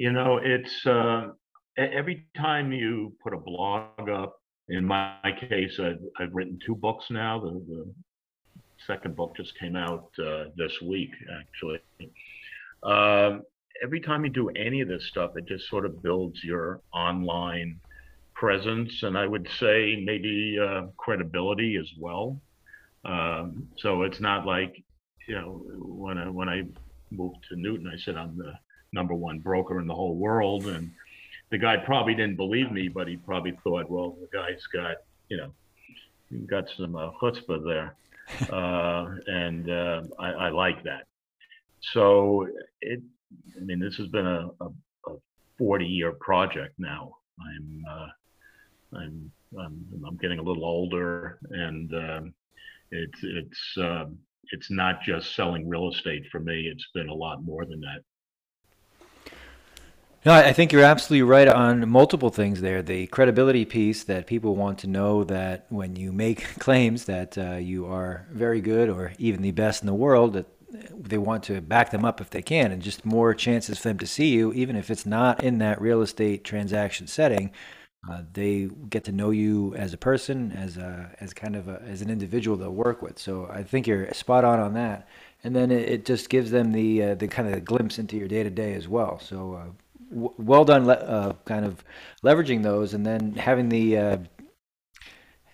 You 0.00 0.12
know, 0.12 0.40
it's 0.42 0.86
uh, 0.86 1.28
every 1.76 2.26
time 2.34 2.72
you 2.72 3.12
put 3.22 3.34
a 3.34 3.36
blog 3.36 4.08
up. 4.08 4.40
In 4.70 4.82
my 4.82 5.18
case, 5.38 5.78
I've, 5.78 6.00
I've 6.18 6.32
written 6.32 6.58
two 6.64 6.74
books 6.74 7.04
now. 7.10 7.38
The, 7.38 7.50
the 7.68 7.92
second 8.86 9.14
book 9.14 9.36
just 9.36 9.58
came 9.58 9.76
out 9.76 10.08
uh, 10.18 10.44
this 10.56 10.72
week, 10.80 11.10
actually. 11.38 11.82
Um, 12.82 13.42
every 13.84 14.00
time 14.00 14.24
you 14.24 14.30
do 14.30 14.48
any 14.50 14.80
of 14.80 14.88
this 14.88 15.06
stuff, 15.08 15.32
it 15.36 15.44
just 15.46 15.68
sort 15.68 15.84
of 15.84 16.02
builds 16.02 16.42
your 16.42 16.80
online 16.94 17.78
presence, 18.32 19.02
and 19.02 19.18
I 19.18 19.26
would 19.26 19.50
say 19.58 20.02
maybe 20.02 20.56
uh, 20.58 20.86
credibility 20.96 21.76
as 21.76 21.90
well. 21.98 22.40
Um, 23.04 23.68
so 23.76 24.04
it's 24.04 24.20
not 24.20 24.46
like 24.46 24.82
you 25.28 25.34
know 25.34 25.62
when 25.78 26.16
I 26.16 26.30
when 26.30 26.48
I 26.48 26.62
moved 27.10 27.44
to 27.50 27.56
Newton, 27.56 27.92
I 27.92 27.98
said 27.98 28.16
I'm 28.16 28.38
the 28.38 28.54
number 28.92 29.14
one 29.14 29.38
broker 29.38 29.80
in 29.80 29.86
the 29.86 29.94
whole 29.94 30.16
world. 30.16 30.66
And 30.66 30.90
the 31.50 31.58
guy 31.58 31.76
probably 31.76 32.14
didn't 32.14 32.36
believe 32.36 32.70
me, 32.70 32.88
but 32.88 33.08
he 33.08 33.16
probably 33.16 33.56
thought, 33.62 33.90
well, 33.90 34.16
the 34.20 34.28
guy's 34.36 34.66
got, 34.66 34.96
you 35.28 35.36
know, 35.36 35.52
got 36.46 36.68
some 36.76 36.96
uh, 36.96 37.10
chutzpah 37.20 37.64
there. 37.64 37.96
Uh, 38.48 39.16
and 39.26 39.68
uh, 39.68 40.02
I, 40.20 40.28
I, 40.30 40.48
like 40.50 40.84
that. 40.84 41.08
So 41.80 42.46
it, 42.80 43.02
I 43.56 43.64
mean, 43.64 43.80
this 43.80 43.96
has 43.96 44.06
been 44.06 44.24
a, 44.24 44.48
a, 44.60 44.66
a 45.08 45.16
40 45.58 45.84
year 45.84 46.12
project 46.12 46.74
now. 46.78 47.16
I'm, 47.40 47.84
uh, 47.90 48.06
I'm, 48.98 49.32
I'm, 49.58 50.04
I'm, 50.06 50.16
getting 50.18 50.38
a 50.38 50.42
little 50.44 50.64
older 50.64 51.40
and 51.50 51.92
um, 51.92 52.34
it's, 52.92 53.18
it's, 53.24 53.74
um, 53.78 54.16
it's 54.52 54.70
not 54.70 55.02
just 55.02 55.34
selling 55.34 55.68
real 55.68 55.90
estate 55.90 56.24
for 56.30 56.38
me. 56.40 56.70
It's 56.72 56.86
been 56.94 57.08
a 57.08 57.14
lot 57.14 57.42
more 57.42 57.64
than 57.64 57.80
that. 57.80 58.02
No, 60.22 60.34
I 60.34 60.52
think 60.52 60.70
you're 60.70 60.82
absolutely 60.82 61.22
right 61.22 61.48
on 61.48 61.88
multiple 61.88 62.28
things 62.28 62.60
there. 62.60 62.82
The 62.82 63.06
credibility 63.06 63.64
piece 63.64 64.04
that 64.04 64.26
people 64.26 64.54
want 64.54 64.78
to 64.80 64.86
know 64.86 65.24
that 65.24 65.64
when 65.70 65.96
you 65.96 66.12
make 66.12 66.42
claims 66.58 67.06
that 67.06 67.38
uh, 67.38 67.54
you 67.54 67.86
are 67.86 68.26
very 68.30 68.60
good 68.60 68.90
or 68.90 69.14
even 69.16 69.40
the 69.40 69.52
best 69.52 69.82
in 69.82 69.86
the 69.86 69.94
world, 69.94 70.34
that 70.34 70.46
they 70.94 71.16
want 71.16 71.44
to 71.44 71.62
back 71.62 71.90
them 71.90 72.04
up 72.04 72.20
if 72.20 72.28
they 72.28 72.42
can, 72.42 72.70
and 72.70 72.82
just 72.82 73.06
more 73.06 73.32
chances 73.32 73.78
for 73.78 73.88
them 73.88 73.98
to 73.98 74.06
see 74.06 74.28
you, 74.28 74.52
even 74.52 74.76
if 74.76 74.90
it's 74.90 75.06
not 75.06 75.42
in 75.42 75.56
that 75.58 75.80
real 75.80 76.02
estate 76.02 76.44
transaction 76.44 77.06
setting. 77.06 77.50
Uh, 78.08 78.22
they 78.32 78.68
get 78.88 79.04
to 79.04 79.12
know 79.12 79.30
you 79.30 79.74
as 79.74 79.92
a 79.92 79.98
person, 79.98 80.52
as 80.52 80.76
a 80.76 81.10
as 81.20 81.34
kind 81.34 81.56
of 81.56 81.68
a, 81.68 81.82
as 81.86 82.02
an 82.02 82.10
individual 82.10 82.56
to 82.58 82.70
work 82.70 83.02
with. 83.02 83.18
So 83.18 83.48
I 83.52 83.62
think 83.62 83.86
you're 83.86 84.10
spot 84.12 84.44
on 84.44 84.58
on 84.58 84.74
that. 84.74 85.08
And 85.44 85.56
then 85.56 85.70
it, 85.70 85.88
it 85.88 86.04
just 86.06 86.28
gives 86.28 86.50
them 86.50 86.72
the 86.72 87.02
uh, 87.02 87.14
the 87.14 87.28
kind 87.28 87.52
of 87.54 87.64
glimpse 87.64 87.98
into 87.98 88.16
your 88.16 88.28
day 88.28 88.42
to 88.42 88.50
day 88.50 88.74
as 88.74 88.88
well. 88.88 89.18
So 89.18 89.74
well 90.10 90.64
done, 90.64 90.88
uh, 90.88 91.34
kind 91.44 91.64
of 91.64 91.84
leveraging 92.24 92.62
those, 92.62 92.94
and 92.94 93.06
then 93.06 93.34
having 93.34 93.68
the 93.68 93.96
uh, 93.96 94.16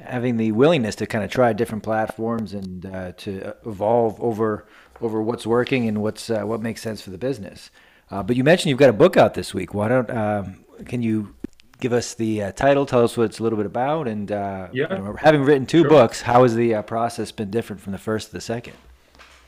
having 0.01 0.37
the 0.37 0.53
willingness 0.53 0.95
to 0.97 1.07
kind 1.07 1.25
of 1.25 1.31
try 1.31 1.53
different 1.53 1.83
platforms 1.83 2.53
and 2.53 2.87
uh, 2.87 3.13
to 3.13 3.55
evolve 3.67 4.21
over 4.21 4.67
over 5.01 5.23
what's 5.23 5.47
working 5.47 5.89
and 5.89 6.03
what's 6.03 6.31
uh, 6.31 6.43
what 6.43 6.61
makes 6.61 6.81
sense 6.81 7.01
for 7.03 7.11
the 7.11 7.19
business. 7.19 7.71
Uh, 8.11 8.23
but 8.23 8.37
you 8.37 8.45
mentioned 8.45 8.71
you've 8.71 8.79
got 8.79 8.91
a 8.91 8.95
book 8.95 9.17
out 9.17 9.35
this 9.35 9.53
week. 9.53 9.75
Why 9.75 9.89
don't 9.89 10.11
um, 10.11 10.65
can 10.87 11.03
you 11.03 11.35
give 11.81 11.93
us 11.93 12.15
the 12.15 12.43
uh, 12.43 12.53
title, 12.53 12.87
tell 12.87 13.05
us 13.05 13.17
what 13.17 13.25
it's 13.25 13.39
a 13.39 13.43
little 13.43 13.57
bit 13.57 13.67
about, 13.67 14.09
and 14.09 14.33
uh, 14.33 14.69
Yeah. 14.73 14.87
you 14.97 15.03
know, 15.03 15.17
having 15.19 15.43
written 15.43 15.67
two 15.67 15.83
Sure. 15.83 15.91
books, 15.91 16.23
how 16.23 16.43
has 16.43 16.55
the 16.55 16.75
uh, 16.75 16.83
process 16.83 17.33
been 17.33 17.51
different 17.51 17.83
from 17.83 17.93
the 17.93 17.99
first 17.99 18.29
to 18.29 18.33
the 18.33 18.41
second? 18.41 18.75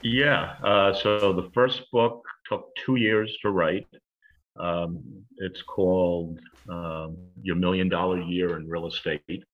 Yeah, 0.03 0.55
uh, 0.62 0.93
so 0.93 1.33
the 1.33 1.50
first 1.55 1.91
book 1.91 2.23
took 2.49 2.69
two 2.77 2.97
years 2.97 3.35
to 3.43 3.50
write. 3.50 3.87
Um, 4.59 5.00
it's 5.38 5.62
called 5.62 6.38
um, 6.69 7.17
Your 7.43 7.57
Million 7.57 7.88
Dollar 7.88 8.21
Year 8.21 8.57
in 8.57 8.69
Real 8.69 8.87
Estate. 8.87 9.45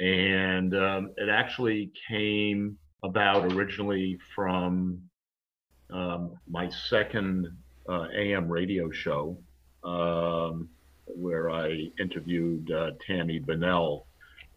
And 0.00 0.74
um, 0.76 1.10
it 1.16 1.28
actually 1.28 1.90
came 2.08 2.78
about 3.02 3.52
originally 3.52 4.18
from 4.34 5.00
um, 5.90 6.36
my 6.48 6.68
second 6.68 7.46
uh, 7.88 8.06
AM 8.16 8.48
radio 8.48 8.90
show, 8.90 9.38
um, 9.82 10.68
where 11.06 11.50
I 11.50 11.90
interviewed 11.98 12.70
uh, 12.70 12.90
Tami 13.08 13.44
Bonnell 13.44 14.06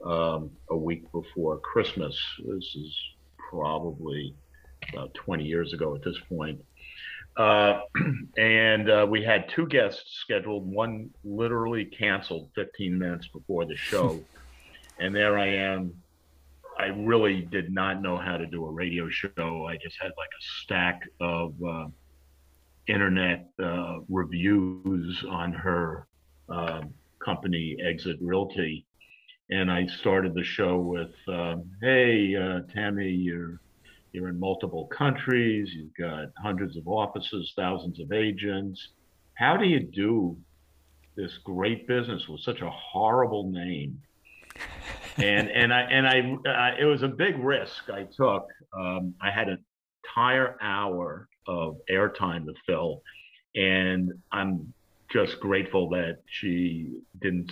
um, 0.06 0.52
a 0.70 0.76
week 0.76 1.10
before 1.12 1.60
Christmas. 1.60 2.18
This 2.46 2.76
is 2.76 2.98
probably 3.50 4.36
about 4.94 5.14
20 5.14 5.44
years 5.44 5.74
ago 5.74 5.96
at 5.96 6.04
this 6.04 6.18
point. 6.30 6.60
Uh, 7.42 7.82
and 8.38 8.90
uh, 8.90 9.08
we 9.10 9.24
had 9.24 9.50
two 9.50 9.66
guests 9.68 10.20
scheduled. 10.22 10.72
One 10.72 11.10
literally 11.24 11.86
canceled 11.86 12.50
15 12.56 12.98
minutes 12.98 13.28
before 13.28 13.66
the 13.66 13.76
show. 13.76 14.24
and 15.00 15.16
there 15.16 15.40
I 15.40 15.48
am. 15.48 15.94
I 16.78 16.86
really 16.86 17.42
did 17.42 17.74
not 17.74 18.02
know 18.02 18.18
how 18.18 18.38
to 18.38 18.46
do 18.46 18.66
a 18.66 18.72
radio 18.72 19.10
show. 19.10 19.66
I 19.68 19.78
just 19.78 19.98
had 20.00 20.12
like 20.18 20.30
a 20.30 20.44
stack 20.62 21.02
of 21.20 21.54
uh, 21.68 21.88
internet 22.88 23.50
uh, 23.62 23.98
reviews 24.08 25.24
on 25.30 25.54
her 25.54 26.08
um 26.50 26.94
company, 27.24 27.78
Exit 27.86 28.18
Realty. 28.20 28.86
And 29.52 29.72
I 29.72 29.86
started 29.86 30.34
the 30.34 30.44
show 30.44 30.80
with, 30.80 31.14
um, 31.28 31.70
"Hey, 31.82 32.36
uh, 32.36 32.62
Tami, 32.74 33.24
you're 33.24 33.60
you're 34.12 34.30
in 34.30 34.40
multiple 34.40 34.88
countries. 34.88 35.70
You've 35.74 35.96
got 35.98 36.28
hundreds 36.38 36.78
of 36.78 36.88
offices, 36.88 37.54
thousands 37.56 38.00
of 38.00 38.12
agents. 38.12 38.90
How 39.36 39.58
do 39.58 39.66
you 39.66 39.80
do 39.80 40.38
this 41.16 41.38
great 41.44 41.88
business 41.88 42.28
with 42.28 42.42
such 42.42 42.62
a 42.62 42.70
horrible 42.70 43.52
name?" 43.52 44.02
and 45.18 45.50
and 45.50 45.74
I 45.74 45.82
and 45.82 46.08
I, 46.08 46.76
it 46.80 46.86
was 46.86 47.04
a 47.04 47.08
big 47.08 47.38
risk 47.38 47.90
I 47.90 48.04
took. 48.16 48.48
Um, 48.78 49.14
I 49.22 49.32
had 49.32 49.50
an 49.50 49.64
entire 50.04 50.58
hour 50.62 51.28
of 51.48 51.78
airtime 51.90 52.46
to 52.46 52.54
fill, 52.66 53.02
and 53.56 54.12
I'm 54.32 54.74
just 55.12 55.40
grateful 55.40 55.90
that 55.90 56.20
she 56.28 57.02
didn't 57.22 57.52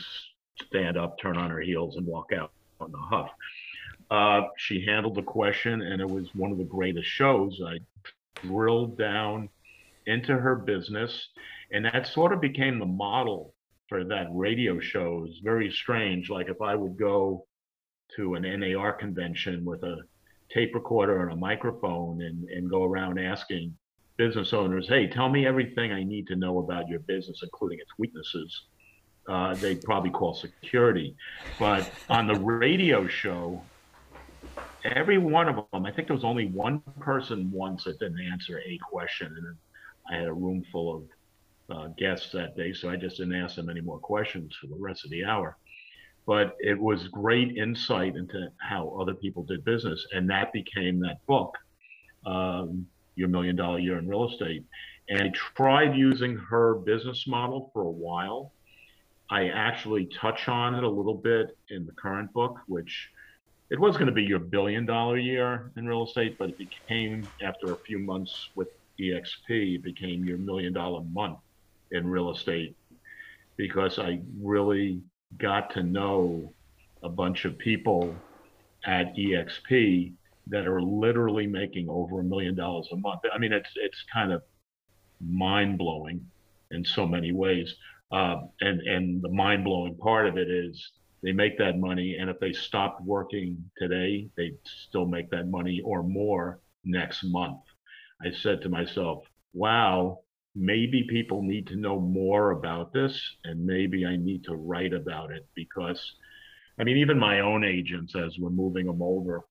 stand 0.68 0.98
up, 0.98 1.18
turn 1.22 1.38
on 1.38 1.50
her 1.50 1.60
heels, 1.60 1.98
and 1.98 2.06
walk 2.06 2.32
out 2.34 2.51
on 2.80 2.92
the 2.92 2.98
huff. 2.98 3.30
Uh, 4.10 4.42
she 4.58 4.86
handled 4.86 5.16
the 5.16 5.24
question, 5.24 5.82
and 5.82 6.01
it 6.01 6.10
was 6.10 6.34
one 6.34 6.51
of 6.51 6.58
the 6.58 6.63
greatest 6.63 7.08
shows. 7.08 7.60
I 7.66 7.80
drilled 8.42 8.98
down 8.98 9.50
into 10.08 10.36
her 10.36 10.56
business, 10.56 11.30
and 11.72 11.86
that 11.86 12.08
sort 12.08 12.34
of 12.34 12.42
became 12.42 12.80
the 12.80 12.86
model 12.86 13.54
for 13.88 14.04
that 14.06 14.28
radio 14.32 14.80
show. 14.80 15.18
It 15.18 15.22
was 15.22 15.42
very 15.44 15.72
strange. 15.72 16.30
Like 16.30 16.50
if 16.50 16.62
I 16.62 16.75
would 16.75 16.98
go 16.98 17.46
to 18.16 18.36
an 18.36 18.44
NAR 18.60 18.94
convention 18.94 19.63
with 19.63 19.84
a 19.84 19.98
tape 20.51 20.74
recorder 20.74 21.22
and 21.22 21.32
a 21.32 21.36
microphone 21.36 22.22
and, 22.24 22.50
and 22.50 22.70
go 22.70 22.84
around 22.84 23.20
asking 23.20 23.75
business 24.18 24.54
owners, 24.54 24.88
hey, 24.88 25.08
tell 25.08 25.30
me 25.30 25.46
everything 25.46 25.92
I 25.92 26.04
need 26.04 26.28
to 26.28 26.36
know 26.36 26.60
about 26.60 26.88
your 26.88 27.00
business, 27.00 27.42
including 27.44 27.80
its 27.80 27.92
weaknesses. 27.98 28.63
Uh, 29.28 29.54
they'd 29.56 29.82
probably 29.84 30.10
call 30.10 30.34
security. 30.34 31.16
But 31.60 31.89
on 32.10 32.25
the 32.25 32.39
radio 32.39 33.08
show, 33.08 33.62
every 34.83 35.18
one 35.18 35.50
of 35.50 35.65
them, 35.72 35.85
I 35.85 35.92
think 35.92 36.07
there 36.07 36.15
was 36.15 36.24
only 36.24 36.48
one 36.48 36.81
person 37.00 37.51
once 37.51 37.83
that 37.83 38.00
didn't 38.00 38.22
answer 38.22 38.59
a 38.59 38.77
question. 38.89 39.35
And 39.35 39.57
I 40.09 40.20
had 40.20 40.27
a 40.27 40.33
room 40.33 40.63
full 40.72 40.96
of 40.96 41.03
uh, 41.75 41.87
guests 41.98 42.31
that 42.31 42.55
day, 42.55 42.74
so 42.74 42.89
I 42.89 42.96
just 42.96 43.18
didn't 43.18 43.35
ask 43.35 43.55
them 43.55 43.70
any 43.70 43.81
more 43.81 44.00
questions 44.00 44.55
for 44.59 44.68
the 44.68 44.75
rest 44.75 45.05
of 45.05 45.11
the 45.11 45.25
hour. 45.25 45.57
But 46.25 46.55
it 46.59 46.79
was 46.79 47.07
great 47.07 47.57
insight 47.57 48.15
into 48.15 48.51
how 48.57 48.98
other 49.00 49.13
people 49.13 49.44
did 49.44 49.65
business, 49.65 50.05
and 50.11 50.29
that 50.29 50.53
became 50.53 51.00
that 51.01 51.25
book, 51.25 51.55
um, 52.25 52.87
Your 53.15 53.29
Million 53.29 53.55
Dollar 53.55 53.79
Year 53.79 53.98
in 53.98 54.07
Real 54.07 54.29
Estate. 54.29 54.63
And 55.09 55.22
I 55.22 55.31
tried 55.55 55.96
using 55.96 56.37
her 56.37 56.75
business 56.75 57.25
model 57.27 57.72
for 57.74 57.81
a 57.81 57.89
while. 57.89 58.51
I 59.31 59.50
actually 59.50 60.07
touch 60.20 60.48
on 60.48 60.75
it 60.75 60.83
a 60.83 60.89
little 60.89 61.15
bit 61.15 61.57
in 61.70 61.85
the 61.85 61.94
current 61.94 62.31
book, 62.33 62.59
which 62.68 63.09
it 63.70 63.79
was 63.79 63.96
going 63.96 64.08
to 64.08 64.14
be 64.14 64.24
your 64.24 64.40
billion 64.40 64.86
dollar 64.86 65.18
year 65.18 65.72
in 65.77 65.88
real 65.88 66.05
estate, 66.05 66.38
but 66.40 66.50
it 66.50 66.58
became 66.58 67.27
after 67.42 67.72
a 67.74 67.77
few 67.86 68.00
months 68.00 68.50
with 68.55 68.68
EXP, 69.00 69.75
it 69.75 69.84
became 69.84 70.25
your 70.25 70.38
million 70.38 70.74
dollar 70.74 71.01
month 71.03 71.40
in 71.92 72.08
real 72.08 72.32
estate 72.32 72.75
because 73.58 74.00
I 74.00 74.22
really 74.42 75.01
got 75.38 75.72
to 75.74 75.84
know 75.84 76.53
a 77.03 77.10
bunch 77.10 77.46
of 77.46 77.58
people 77.58 78.16
at 78.86 79.16
EXP 79.16 80.14
that 80.48 80.68
are 80.68 80.82
literally 80.82 81.46
making 81.46 81.88
over 81.90 82.22
a 82.22 82.24
million 82.24 82.55
dollars 82.55 82.88
a 82.92 82.96
month. 82.96 83.22
I 83.32 83.38
mean, 83.38 83.53
it's 83.53 83.70
it's 83.75 84.03
kind 84.12 84.32
of 84.32 84.42
mind 85.22 85.77
blowing 85.77 86.25
in 86.72 86.84
so 86.84 87.05
many 87.05 87.32
ways. 87.32 87.75
Uh, 88.12 88.38
and 88.62 88.82
and 88.82 89.22
the 89.22 89.29
mind 89.29 89.64
blowing 89.64 89.96
part 89.96 90.25
of 90.25 90.38
it 90.38 90.50
is 90.50 90.92
they 91.22 91.32
make 91.32 91.58
that 91.58 91.77
money, 91.77 92.18
and 92.20 92.29
if 92.29 92.40
they 92.40 92.53
stopped 92.53 93.01
working 93.03 93.70
today, 93.77 94.29
they'd 94.38 94.58
still 94.64 95.05
make 95.05 95.29
that 95.32 95.48
money 95.48 95.82
or 95.84 96.03
more 96.03 96.60
next 96.84 97.24
month. 97.24 97.62
I 98.22 98.32
said 98.32 98.62
to 98.62 98.70
myself, 98.70 99.25
"Wow, 99.53 100.20
maybe 100.55 101.03
people 101.03 101.42
need 101.42 101.68
to 101.68 101.75
know 101.75 102.00
more 102.00 102.51
about 102.51 102.94
this, 102.94 103.38
and 103.44 103.66
maybe 103.66 104.05
I 104.05 104.16
need 104.16 104.44
to 104.46 104.55
write 104.55 104.94
about 104.94 105.32
it 105.32 105.48
because." 105.55 106.16
I 106.77 106.86
mean, 106.86 106.98
even 106.98 107.20
my 107.20 107.42
own 107.42 107.66
agents, 107.66 108.16
as 108.16 108.40
we're 108.40 108.50
moving 108.50 108.86
them 108.86 109.01
over, 109.01 109.46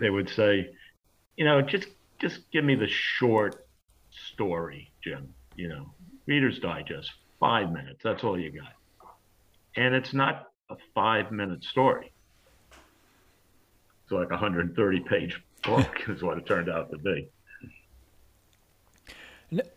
they 0.00 0.10
would 0.10 0.28
say, 0.28 0.74
you 1.36 1.44
know, 1.44 1.62
just 1.62 1.88
just 2.18 2.50
give 2.50 2.64
me 2.64 2.74
the 2.74 2.88
short 2.88 3.66
story, 4.10 4.92
Jim. 5.02 5.34
You 5.56 5.68
know, 5.68 5.94
Reader's 6.26 6.58
Digest, 6.58 7.10
five 7.38 7.72
minutes. 7.72 8.00
That's 8.02 8.24
all 8.24 8.38
you 8.38 8.50
got. 8.50 8.72
And 9.76 9.94
it's 9.94 10.12
not 10.12 10.46
a 10.70 10.76
five 10.94 11.30
minute 11.30 11.62
story. 11.64 12.12
It's 14.02 14.12
like 14.12 14.28
a 14.28 14.34
130 14.34 15.00
page 15.00 15.40
book, 15.62 16.02
is 16.08 16.22
what 16.22 16.38
it 16.38 16.46
turned 16.46 16.68
out 16.68 16.90
to 16.90 16.98
be. 16.98 17.28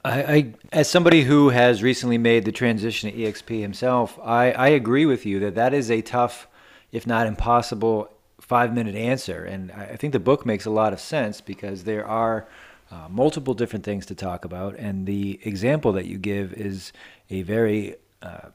I, 0.03 0.23
I, 0.23 0.53
as 0.71 0.89
somebody 0.89 1.23
who 1.23 1.49
has 1.49 1.83
recently 1.83 2.17
made 2.17 2.45
the 2.45 2.51
transition 2.51 3.11
to 3.11 3.17
EXP 3.17 3.61
himself, 3.61 4.17
I, 4.23 4.51
I 4.51 4.69
agree 4.69 5.05
with 5.05 5.25
you 5.25 5.39
that 5.41 5.55
that 5.55 5.73
is 5.73 5.91
a 5.91 6.01
tough, 6.01 6.47
if 6.91 7.05
not 7.05 7.27
impossible, 7.27 8.09
five 8.39 8.73
minute 8.73 8.95
answer. 8.95 9.43
And 9.45 9.71
I, 9.71 9.95
think 9.97 10.13
the 10.13 10.19
book 10.19 10.45
makes 10.45 10.65
a 10.65 10.71
lot 10.71 10.93
of 10.93 10.99
sense 10.99 11.41
because 11.41 11.83
there 11.83 12.07
are 12.07 12.47
uh, 12.89 13.07
multiple 13.09 13.53
different 13.53 13.85
things 13.85 14.05
to 14.07 14.15
talk 14.15 14.45
about. 14.45 14.75
And 14.77 15.05
the 15.05 15.39
example 15.43 15.91
that 15.93 16.05
you 16.05 16.17
give 16.17 16.53
is 16.53 16.91
a 17.29 17.43
very 17.43 17.97
uh, 18.21 18.49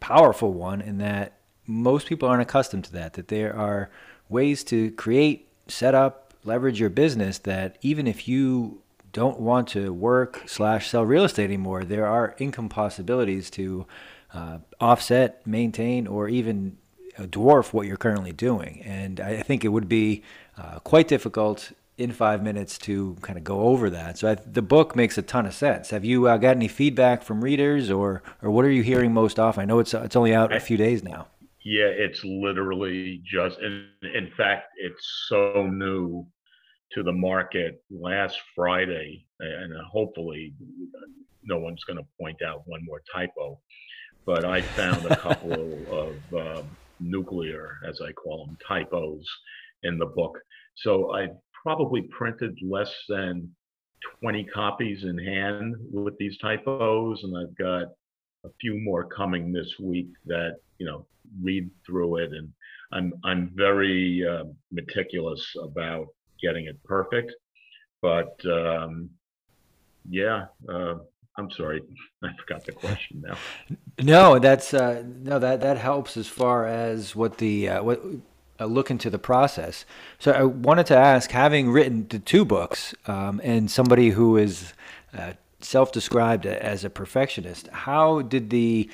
powerful 0.00 0.52
one 0.52 0.80
in 0.80 0.98
that 0.98 1.36
most 1.66 2.06
people 2.06 2.28
aren't 2.28 2.42
accustomed 2.42 2.84
to 2.84 2.92
that, 2.92 3.14
that 3.14 3.28
there 3.28 3.54
are 3.56 3.90
ways 4.28 4.64
to 4.64 4.90
create, 4.92 5.48
set 5.68 5.94
up, 5.94 6.34
leverage 6.44 6.80
your 6.80 6.90
business 6.90 7.38
that 7.38 7.76
even 7.82 8.06
if 8.06 8.28
you 8.28 8.80
don't 9.12 9.40
want 9.40 9.68
to 9.68 9.92
work 9.92 10.42
slash 10.46 10.88
sell 10.90 11.04
real 11.04 11.24
estate 11.24 11.44
anymore, 11.44 11.84
there 11.84 12.06
are 12.06 12.34
income 12.38 12.68
possibilities 12.68 13.50
to 13.50 13.86
uh, 14.34 14.58
offset, 14.80 15.44
maintain, 15.46 16.06
or 16.06 16.28
even 16.28 16.76
uh, 17.18 17.22
dwarf 17.22 17.72
what 17.72 17.86
you're 17.86 17.96
currently 17.96 18.32
doing. 18.32 18.82
And 18.84 19.20
I 19.20 19.40
think 19.42 19.64
it 19.64 19.68
would 19.68 19.88
be 19.88 20.22
uh, 20.58 20.80
quite 20.80 21.08
difficult 21.08 21.72
in 21.96 22.12
five 22.12 22.42
minutes 22.42 22.76
to 22.76 23.16
kind 23.22 23.38
of 23.38 23.44
go 23.44 23.60
over 23.60 23.88
that. 23.88 24.18
So 24.18 24.30
I, 24.30 24.34
the 24.34 24.60
book 24.62 24.94
makes 24.94 25.16
a 25.16 25.22
ton 25.22 25.46
of 25.46 25.54
sense. 25.54 25.90
Have 25.90 26.04
you 26.04 26.28
uh, 26.28 26.36
got 26.36 26.56
any 26.56 26.68
feedback 26.68 27.22
from 27.22 27.42
readers, 27.42 27.90
or 27.90 28.22
or 28.42 28.50
what 28.50 28.64
are 28.66 28.70
you 28.70 28.82
hearing 28.82 29.12
most 29.14 29.38
often? 29.38 29.62
I 29.62 29.64
know 29.64 29.78
it's 29.78 29.94
it's 29.94 30.16
only 30.16 30.34
out 30.34 30.52
a 30.52 30.60
few 30.60 30.76
days 30.76 31.02
now. 31.02 31.28
Yeah, 31.68 31.86
it's 31.88 32.22
literally 32.22 33.20
just, 33.24 33.58
in, 33.58 33.88
in 34.14 34.30
fact, 34.36 34.68
it's 34.76 35.24
so 35.26 35.66
new 35.66 36.24
to 36.92 37.02
the 37.02 37.12
market 37.12 37.82
last 37.90 38.38
Friday, 38.54 39.26
and 39.40 39.74
hopefully 39.90 40.54
no 41.42 41.58
one's 41.58 41.82
going 41.82 41.98
to 41.98 42.06
point 42.20 42.40
out 42.40 42.62
one 42.66 42.84
more 42.84 43.02
typo. 43.12 43.58
But 44.24 44.44
I 44.44 44.62
found 44.76 45.06
a 45.06 45.16
couple 45.16 46.22
of 46.32 46.40
um, 46.40 46.76
nuclear, 47.00 47.72
as 47.88 48.00
I 48.00 48.12
call 48.12 48.46
them, 48.46 48.56
typos 48.68 49.26
in 49.82 49.98
the 49.98 50.06
book. 50.06 50.38
So 50.76 51.16
I 51.16 51.30
probably 51.64 52.02
printed 52.16 52.56
less 52.62 52.94
than 53.08 53.50
20 54.20 54.44
copies 54.54 55.02
in 55.02 55.18
hand 55.18 55.74
with 55.90 56.16
these 56.18 56.38
typos, 56.38 57.24
and 57.24 57.36
I've 57.36 57.58
got 57.58 57.88
a 58.44 58.50
few 58.60 58.78
more 58.78 59.04
coming 59.08 59.50
this 59.50 59.74
week 59.82 60.10
that 60.26 60.58
you 60.78 60.86
know 60.86 61.08
read 61.42 61.70
through 61.84 62.16
it, 62.16 62.32
and 62.32 62.48
I'm 62.92 63.12
I'm 63.24 63.52
very 63.54 64.26
uh, 64.26 64.44
meticulous 64.70 65.44
about 65.62 66.06
getting 66.40 66.66
it 66.66 66.82
perfect. 66.84 67.32
But 68.02 68.34
um, 68.46 69.10
yeah, 70.08 70.46
uh, 70.68 70.94
I'm 71.38 71.50
sorry, 71.50 71.82
I 72.22 72.28
forgot 72.38 72.64
the 72.64 72.72
question 72.72 73.22
now. 73.26 73.36
No, 74.02 74.38
that's 74.38 74.74
uh, 74.74 75.02
no 75.06 75.38
that 75.38 75.60
that 75.60 75.78
helps 75.78 76.16
as 76.16 76.28
far 76.28 76.66
as 76.66 77.16
what 77.16 77.38
the 77.38 77.68
uh, 77.68 77.82
what 77.82 78.02
uh, 78.58 78.66
look 78.66 78.90
into 78.90 79.10
the 79.10 79.18
process. 79.18 79.84
So 80.18 80.32
I 80.32 80.44
wanted 80.44 80.86
to 80.86 80.96
ask, 80.96 81.30
having 81.30 81.70
written 81.70 82.06
the 82.08 82.18
two 82.18 82.44
books, 82.44 82.94
um, 83.06 83.40
and 83.44 83.70
somebody 83.70 84.10
who 84.10 84.36
is 84.36 84.72
uh, 85.16 85.34
self-described 85.60 86.46
as 86.46 86.84
a 86.84 86.90
perfectionist, 86.90 87.68
how 87.68 88.22
did 88.22 88.50
the 88.50 88.88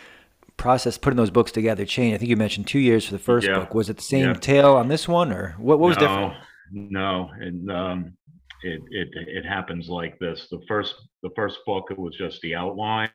process 0.63 0.97
putting 0.97 1.17
those 1.17 1.31
books 1.31 1.51
together 1.51 1.85
change? 1.85 2.15
I 2.15 2.19
think 2.19 2.31
you 2.31 2.37
mentioned 2.37 2.69
two 2.69 2.79
years 2.79 3.05
for 3.05 3.13
the 3.13 3.19
first 3.19 3.47
Yeah. 3.49 3.59
book. 3.59 3.75
Was 3.75 3.91
it 3.91 3.97
the 3.97 4.03
same 4.03 4.29
Yeah. 4.29 4.35
tale 4.35 4.75
on 4.75 4.87
this 4.89 5.09
one, 5.09 5.33
or 5.33 5.55
what, 5.59 5.81
what 5.81 5.89
was 5.89 5.97
no, 5.97 6.01
different? 6.01 6.35
No, 6.71 7.31
and 7.41 7.71
um, 7.71 8.17
it 8.63 8.81
it 8.91 9.09
it 9.13 9.45
happens 9.45 9.89
like 9.89 10.19
this. 10.21 10.49
The 10.49 10.61
first 10.69 10.95
the 11.25 11.31
first 11.35 11.59
book 11.67 11.89
it 11.91 11.99
was 11.99 12.15
just 12.17 12.41
the 12.43 12.55
outline, 12.55 13.11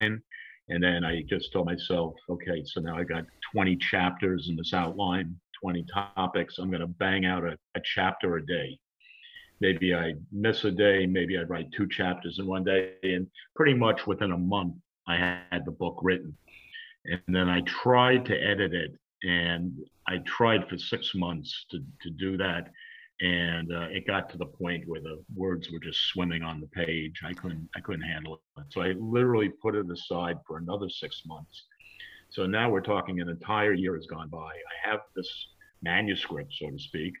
and 0.00 0.22
then 0.80 1.04
I 1.04 1.22
just 1.28 1.52
told 1.52 1.66
myself, 1.66 2.14
okay, 2.30 2.62
so 2.64 2.80
now 2.80 2.96
I 2.96 3.02
got 3.04 3.24
20 3.52 3.76
chapters 3.76 4.48
in 4.48 4.54
this 4.56 4.72
outline, 4.72 5.34
20 5.60 5.84
topics. 5.92 6.58
I'm 6.58 6.70
going 6.70 6.80
to 6.80 6.86
bang 6.86 7.24
out 7.26 7.44
a, 7.44 7.58
a 7.74 7.80
chapter 7.84 8.36
a 8.36 8.46
day. 8.46 8.78
Maybe 9.60 9.92
I 9.94 10.14
miss 10.32 10.64
a 10.64 10.70
day, 10.70 11.06
maybe 11.06 11.36
I'd 11.38 11.50
write 11.50 11.70
two 11.72 11.88
chapters 11.88 12.38
in 12.38 12.46
one 12.46 12.64
day, 12.64 12.94
and 13.02 13.26
pretty 13.56 13.74
much 13.74 14.06
within 14.06 14.32
a 14.32 14.38
month 14.38 14.74
I 15.08 15.16
had 15.16 15.64
the 15.64 15.72
book 15.72 15.98
written. 16.02 16.36
And 17.04 17.20
then 17.28 17.48
I 17.48 17.62
tried 17.62 18.24
to 18.26 18.34
edit 18.34 18.72
it, 18.72 18.92
and 19.22 19.72
I 20.08 20.18
tried 20.18 20.68
for 20.68 20.78
six 20.78 21.12
months 21.14 21.66
to 21.70 21.78
to 22.02 22.10
do 22.10 22.36
that 22.38 22.70
and 23.22 23.72
uh, 23.72 23.86
it 23.90 24.06
got 24.06 24.28
to 24.30 24.36
the 24.36 24.46
point 24.46 24.82
where 24.86 25.00
the 25.00 25.22
words 25.34 25.70
were 25.70 25.78
just 25.78 26.08
swimming 26.08 26.42
on 26.42 26.60
the 26.60 26.66
page. 26.66 27.20
I 27.24 27.32
couldn't 27.32 27.68
I 27.76 27.80
couldn't 27.80 28.02
handle 28.02 28.42
it, 28.58 28.64
so 28.70 28.82
I 28.82 28.94
literally 28.98 29.48
put 29.48 29.76
it 29.76 29.88
aside 29.90 30.38
for 30.46 30.58
another 30.58 30.88
six 30.88 31.22
months. 31.24 31.64
So 32.30 32.46
now 32.46 32.68
we're 32.68 32.80
talking 32.80 33.20
an 33.20 33.28
entire 33.28 33.74
year 33.74 33.94
has 33.94 34.06
gone 34.06 34.28
by. 34.28 34.38
I 34.38 34.90
have 34.90 35.00
this 35.14 35.30
manuscript, 35.82 36.52
so 36.58 36.70
to 36.70 36.78
speak, 36.78 37.12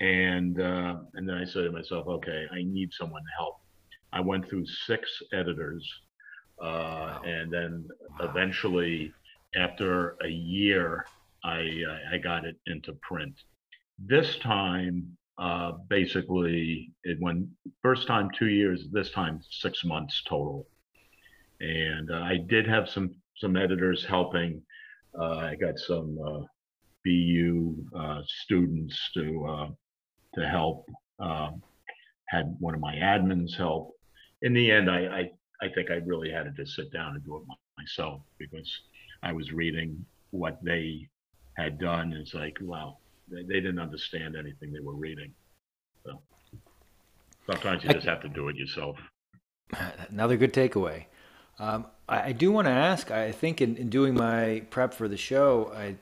and 0.00 0.60
uh, 0.60 0.96
and 1.14 1.28
then 1.28 1.36
I 1.36 1.44
said 1.44 1.64
to 1.64 1.72
myself, 1.72 2.06
okay, 2.06 2.46
I 2.52 2.62
need 2.62 2.92
someone 2.92 3.22
to 3.22 3.36
help. 3.36 3.56
I 4.12 4.20
went 4.20 4.48
through 4.48 4.66
six 4.86 5.10
editors, 5.32 5.84
uh, 6.62 7.18
and 7.24 7.52
then 7.52 7.88
eventually, 8.20 9.12
after 9.56 10.16
a 10.24 10.28
year, 10.28 11.06
I 11.44 11.82
I 12.12 12.18
got 12.18 12.44
it 12.44 12.56
into 12.66 12.92
print. 13.02 13.34
This 13.98 14.38
time 14.38 15.16
uh, 15.38 15.72
basically 15.88 16.92
it 17.02 17.18
went 17.20 17.48
first 17.82 18.06
time 18.06 18.30
two 18.38 18.48
years 18.48 18.86
this 18.92 19.10
time 19.10 19.40
six 19.50 19.84
months 19.84 20.22
total. 20.28 20.66
And 21.60 22.10
uh, 22.10 22.20
i 22.20 22.38
did 22.48 22.66
have 22.66 22.88
some 22.88 23.14
some 23.36 23.56
editors 23.56 24.04
helping. 24.04 24.62
Uh, 25.18 25.36
i 25.36 25.56
got 25.56 25.78
some 25.78 26.16
uh, 26.26 26.40
bu 27.04 27.76
uh, 27.96 28.20
students 28.26 28.96
to 29.14 29.46
uh, 29.48 29.68
to 30.34 30.48
help. 30.48 30.88
Um, 31.18 31.62
had 32.28 32.56
one 32.58 32.74
of 32.74 32.80
my 32.80 32.94
admins 32.94 33.54
help. 33.56 33.92
In 34.42 34.54
the 34.54 34.70
end 34.70 34.90
I, 34.90 35.00
I 35.20 35.30
i 35.62 35.68
think 35.74 35.90
i 35.90 35.94
really 36.06 36.30
had 36.30 36.44
to 36.44 36.50
just 36.52 36.74
sit 36.76 36.92
down 36.92 37.14
and 37.14 37.24
do 37.24 37.36
it 37.36 37.42
myself 37.78 38.20
because 38.38 38.70
i 39.22 39.32
was 39.32 39.52
reading 39.52 40.04
what 40.30 40.58
they 40.64 41.06
had 41.56 41.78
done 41.78 42.12
And 42.12 42.20
it's 42.22 42.34
like 42.34 42.56
wow 42.60 42.98
they, 43.30 43.42
they 43.42 43.60
didn't 43.60 43.78
understand 43.78 44.36
anything 44.36 44.72
they 44.72 44.80
were 44.80 44.94
reading. 44.96 45.32
So 46.04 46.20
sometimes 47.50 47.82
you 47.84 47.90
I- 47.90 47.94
just 47.94 48.06
have 48.06 48.20
to 48.22 48.28
do 48.28 48.48
it 48.48 48.56
yourself. 48.56 48.96
Another 50.10 50.36
good 50.36 50.52
takeaway. 50.52 51.04
Um, 51.58 51.86
I, 52.08 52.22
I 52.28 52.32
do 52.32 52.52
want 52.52 52.66
to 52.66 52.72
ask. 52.72 53.10
I 53.10 53.32
think 53.32 53.60
in, 53.60 53.76
in 53.76 53.88
doing 53.88 54.14
my 54.14 54.62
prep 54.70 54.92
for 54.92 55.08
the 55.08 55.16
show, 55.16 55.72
I 55.74 55.96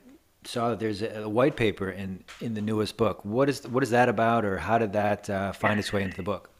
saw 0.44 0.70
that 0.70 0.80
there's 0.80 1.02
a, 1.02 1.22
a 1.22 1.28
white 1.28 1.54
paper 1.56 1.90
in 1.90 2.24
in 2.40 2.54
the 2.54 2.60
newest 2.62 2.96
book. 2.96 3.24
What 3.24 3.48
is 3.48 3.66
what 3.68 3.82
is 3.82 3.90
that 3.90 4.08
about, 4.08 4.44
or 4.44 4.58
how 4.58 4.78
did 4.78 4.92
that 4.94 5.30
uh, 5.30 5.52
find 5.52 5.78
its 5.78 5.92
way 5.92 6.02
into 6.02 6.16
the 6.16 6.22
book? 6.22 6.50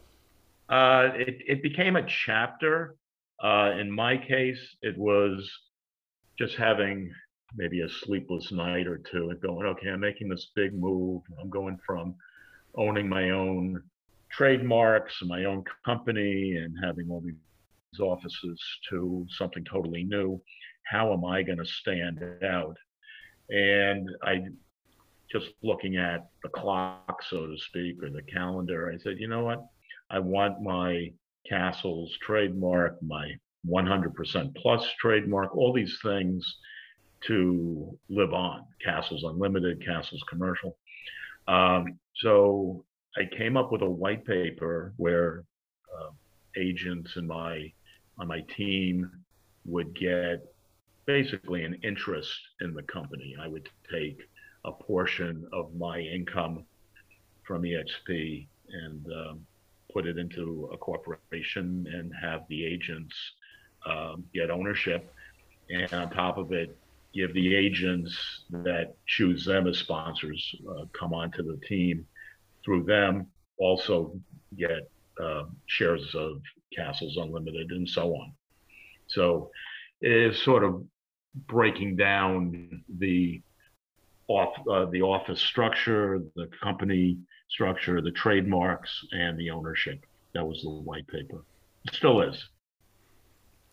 Uh, 0.72 1.10
it, 1.16 1.36
it 1.46 1.62
became 1.62 1.96
a 1.96 2.06
chapter. 2.24 2.96
Uh, 3.44 3.72
in 3.78 3.90
my 3.90 4.16
case, 4.16 4.58
it 4.80 4.96
was 4.96 5.46
just 6.38 6.56
having 6.56 7.12
maybe 7.56 7.82
a 7.82 7.88
sleepless 7.88 8.50
night 8.50 8.86
or 8.86 8.96
two 8.96 9.28
and 9.28 9.40
going, 9.42 9.66
okay, 9.66 9.90
I'm 9.90 10.00
making 10.00 10.30
this 10.30 10.50
big 10.56 10.72
move. 10.72 11.20
I'm 11.38 11.50
going 11.50 11.78
from 11.86 12.14
owning 12.74 13.06
my 13.06 13.30
own 13.30 13.82
trademarks, 14.30 15.14
my 15.22 15.44
own 15.44 15.62
company, 15.84 16.56
and 16.56 16.74
having 16.82 17.10
all 17.10 17.20
these 17.20 17.34
offices 18.00 18.58
to 18.88 19.26
something 19.36 19.64
totally 19.64 20.04
new. 20.04 20.40
How 20.86 21.12
am 21.12 21.22
I 21.26 21.42
going 21.42 21.58
to 21.58 21.66
stand 21.66 22.24
out? 22.42 22.78
And 23.50 24.08
I 24.22 24.44
just 25.30 25.50
looking 25.62 25.98
at 25.98 26.30
the 26.42 26.48
clock, 26.48 27.22
so 27.28 27.46
to 27.46 27.58
speak, 27.58 28.02
or 28.02 28.08
the 28.08 28.22
calendar, 28.22 28.90
I 28.90 29.02
said, 29.02 29.16
you 29.18 29.28
know 29.28 29.44
what? 29.44 29.66
I 30.12 30.18
want 30.18 30.60
my 30.60 31.10
castles 31.48 32.16
trademark, 32.20 33.02
my 33.02 33.32
100% 33.66 34.54
plus 34.56 34.86
trademark, 35.00 35.56
all 35.56 35.72
these 35.72 35.98
things 36.02 36.58
to 37.26 37.98
live 38.10 38.34
on. 38.34 38.64
Castles 38.84 39.24
Unlimited, 39.24 39.84
Castles 39.84 40.22
Commercial. 40.28 40.76
Um, 41.48 41.98
so 42.16 42.84
I 43.16 43.22
came 43.36 43.56
up 43.56 43.72
with 43.72 43.80
a 43.82 43.90
white 43.90 44.24
paper 44.26 44.92
where 44.98 45.44
uh, 45.98 46.10
agents 46.56 47.16
in 47.16 47.26
my 47.26 47.72
on 48.18 48.28
my 48.28 48.40
team 48.56 49.10
would 49.64 49.94
get 49.98 50.44
basically 51.06 51.64
an 51.64 51.74
interest 51.82 52.38
in 52.60 52.74
the 52.74 52.82
company. 52.82 53.34
I 53.40 53.48
would 53.48 53.68
take 53.90 54.18
a 54.64 54.72
portion 54.72 55.46
of 55.52 55.74
my 55.74 56.00
income 56.00 56.64
from 57.44 57.62
EXP 57.62 58.46
and 58.68 59.06
um, 59.06 59.46
put 59.92 60.06
it 60.06 60.18
into 60.18 60.68
a 60.72 60.76
corporation 60.76 61.86
and 61.92 62.12
have 62.20 62.42
the 62.48 62.64
agents 62.64 63.14
um, 63.86 64.24
get 64.34 64.50
ownership. 64.50 65.12
And 65.70 65.92
on 65.92 66.10
top 66.10 66.38
of 66.38 66.52
it, 66.52 66.76
give 67.14 67.34
the 67.34 67.54
agents 67.54 68.44
that 68.50 68.94
choose 69.06 69.44
them 69.44 69.66
as 69.66 69.78
sponsors 69.78 70.54
uh, 70.70 70.84
come 70.98 71.12
onto 71.12 71.42
the 71.42 71.58
team 71.66 72.06
through 72.64 72.84
them 72.84 73.26
also 73.58 74.18
get 74.56 74.90
uh, 75.22 75.44
shares 75.66 76.14
of 76.14 76.40
Castles 76.74 77.16
Unlimited 77.16 77.70
and 77.70 77.88
so 77.88 78.14
on. 78.14 78.32
So 79.06 79.50
it 80.00 80.12
is 80.12 80.42
sort 80.42 80.64
of 80.64 80.84
breaking 81.46 81.96
down 81.96 82.82
the 82.98 83.42
off 84.28 84.54
uh, 84.70 84.86
the 84.86 85.02
office 85.02 85.40
structure, 85.40 86.22
the 86.36 86.48
company 86.62 87.18
structure, 87.52 88.00
the 88.00 88.10
trademarks, 88.12 89.04
and 89.12 89.38
the 89.38 89.50
ownership. 89.50 90.04
That 90.34 90.44
was 90.44 90.62
the 90.62 90.70
white 90.70 91.06
paper. 91.08 91.44
It 91.84 91.94
still 91.94 92.22
is. 92.22 92.48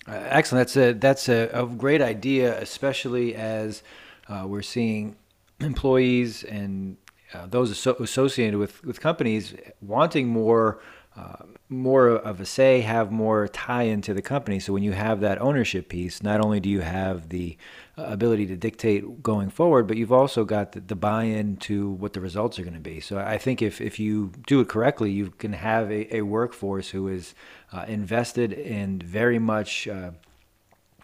Uh, 0.08 0.24
excellent. 0.30 0.68
That's 0.68 0.78
a 0.78 0.94
that's 0.94 1.30
a, 1.30 1.50
a 1.54 1.66
great 1.66 2.02
idea, 2.02 2.60
especially 2.62 3.36
as 3.36 3.84
uh, 4.28 4.46
we're 4.48 4.62
seeing 4.62 5.16
employees 5.60 6.44
and 6.44 6.98
uh, 7.34 7.46
those 7.48 7.72
asso- 7.72 7.96
associated 8.00 8.58
with, 8.58 8.84
with 8.84 9.00
companies 9.00 9.54
wanting 9.82 10.28
more 10.28 10.80
uh, 11.16 11.44
more 11.68 12.08
of 12.10 12.40
a 12.40 12.46
say, 12.46 12.82
have 12.82 13.12
more 13.12 13.48
tie 13.48 13.84
into 13.84 14.14
the 14.14 14.22
company. 14.22 14.60
So 14.60 14.74
when 14.74 14.84
you 14.84 14.94
have 14.94 15.20
that 15.22 15.42
ownership 15.42 15.90
piece, 15.90 16.24
not 16.24 16.40
only 16.40 16.60
do 16.60 16.70
you 16.70 16.82
have 16.82 17.30
the 17.30 17.58
uh, 17.98 18.04
ability 18.04 18.46
to 18.48 18.56
dictate 18.56 19.22
going 19.22 19.50
forward, 19.50 19.88
but 19.88 19.98
you've 19.98 20.14
also 20.14 20.46
got 20.46 20.72
the, 20.72 20.80
the 20.80 20.96
buy-in 20.96 21.58
to 21.58 21.90
what 21.90 22.14
the 22.14 22.22
results 22.22 22.58
are 22.58 22.64
going 22.64 22.74
to 22.74 22.80
be. 22.80 23.00
So 23.00 23.18
I 23.18 23.38
think 23.38 23.62
if, 23.62 23.82
if 23.82 24.00
you 24.00 24.32
do 24.48 24.62
it 24.62 24.70
correctly, 24.70 25.12
you 25.12 25.32
can 25.32 25.54
have 25.54 25.92
a, 25.92 26.16
a 26.18 26.22
workforce 26.22 26.90
who 26.90 27.08
is 27.08 27.34
uh, 27.74 27.86
invested 27.88 28.54
and 28.54 29.04
very 29.04 29.40
much 29.40 29.88
uh, 29.88 30.12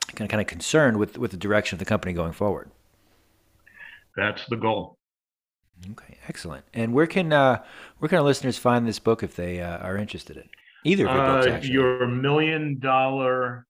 kind 0.08 0.22
of 0.22 0.30
kind 0.30 0.41
of 0.41 0.48
concerned 0.48 0.98
with 0.98 1.18
with 1.18 1.32
the 1.32 1.38
direction 1.38 1.76
of 1.76 1.80
the 1.80 1.86
company 1.86 2.13
going 2.13 2.32
forward. 2.32 2.70
That's 4.15 4.46
the 4.48 4.56
goal. 4.56 4.94
Okay, 5.92 6.18
excellent. 6.28 6.66
And 6.74 6.94
where 6.94 7.08
can 7.08 7.32
uh, 7.32 7.64
where 8.00 8.10
can 8.10 8.18
our 8.18 8.24
listeners 8.24 8.58
find 8.58 8.88
this 8.88 9.00
book 9.00 9.24
if 9.24 9.36
they 9.36 9.62
uh, 9.62 9.78
are 9.78 9.98
interested 9.98 10.38
in 10.38 10.50
either 10.84 11.08
of 11.08 11.16
your 11.16 11.26
books? 11.26 11.48
Uh, 11.48 11.50
Actually, 11.52 11.74
your 11.74 12.08
million 12.08 12.80
dollar, 12.80 13.68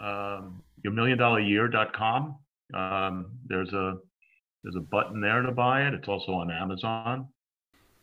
um, 0.00 0.62
your 0.84 0.92
million 0.92 1.18
dollar 1.18 1.40
year.com. 1.40 2.36
Um, 2.74 3.26
there's 3.46 3.72
a 3.72 3.96
there's 4.62 4.76
a 4.76 4.80
button 4.80 5.20
there 5.20 5.42
to 5.42 5.52
buy 5.52 5.86
it. 5.86 5.94
It's 5.94 6.08
also 6.08 6.32
on 6.32 6.50
Amazon. 6.50 7.28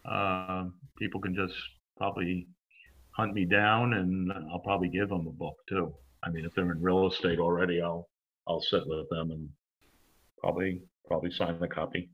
Um, 0.06 0.74
people 0.98 1.22
can 1.22 1.36
just 1.36 1.54
probably 1.98 2.48
hunt 3.12 3.34
me 3.34 3.46
down, 3.46 3.94
and 3.94 4.32
I'll 4.52 4.60
probably 4.60 4.90
give 4.90 5.10
them 5.10 5.28
a 5.28 5.32
book 5.32 5.56
too. 5.68 5.94
I 6.24 6.30
mean, 6.30 6.46
if 6.46 6.54
they're 6.54 6.72
in 6.72 6.82
real 6.82 7.08
estate 7.08 7.40
already, 7.40 7.82
I'll 7.82 8.10
I'll 8.48 8.62
sit 8.62 8.84
with 8.86 9.10
them 9.10 9.32
and 9.32 9.50
probably 10.40 10.82
probably 11.08 11.32
sign 11.32 11.60
the 11.60 11.68
copy. 11.68 12.10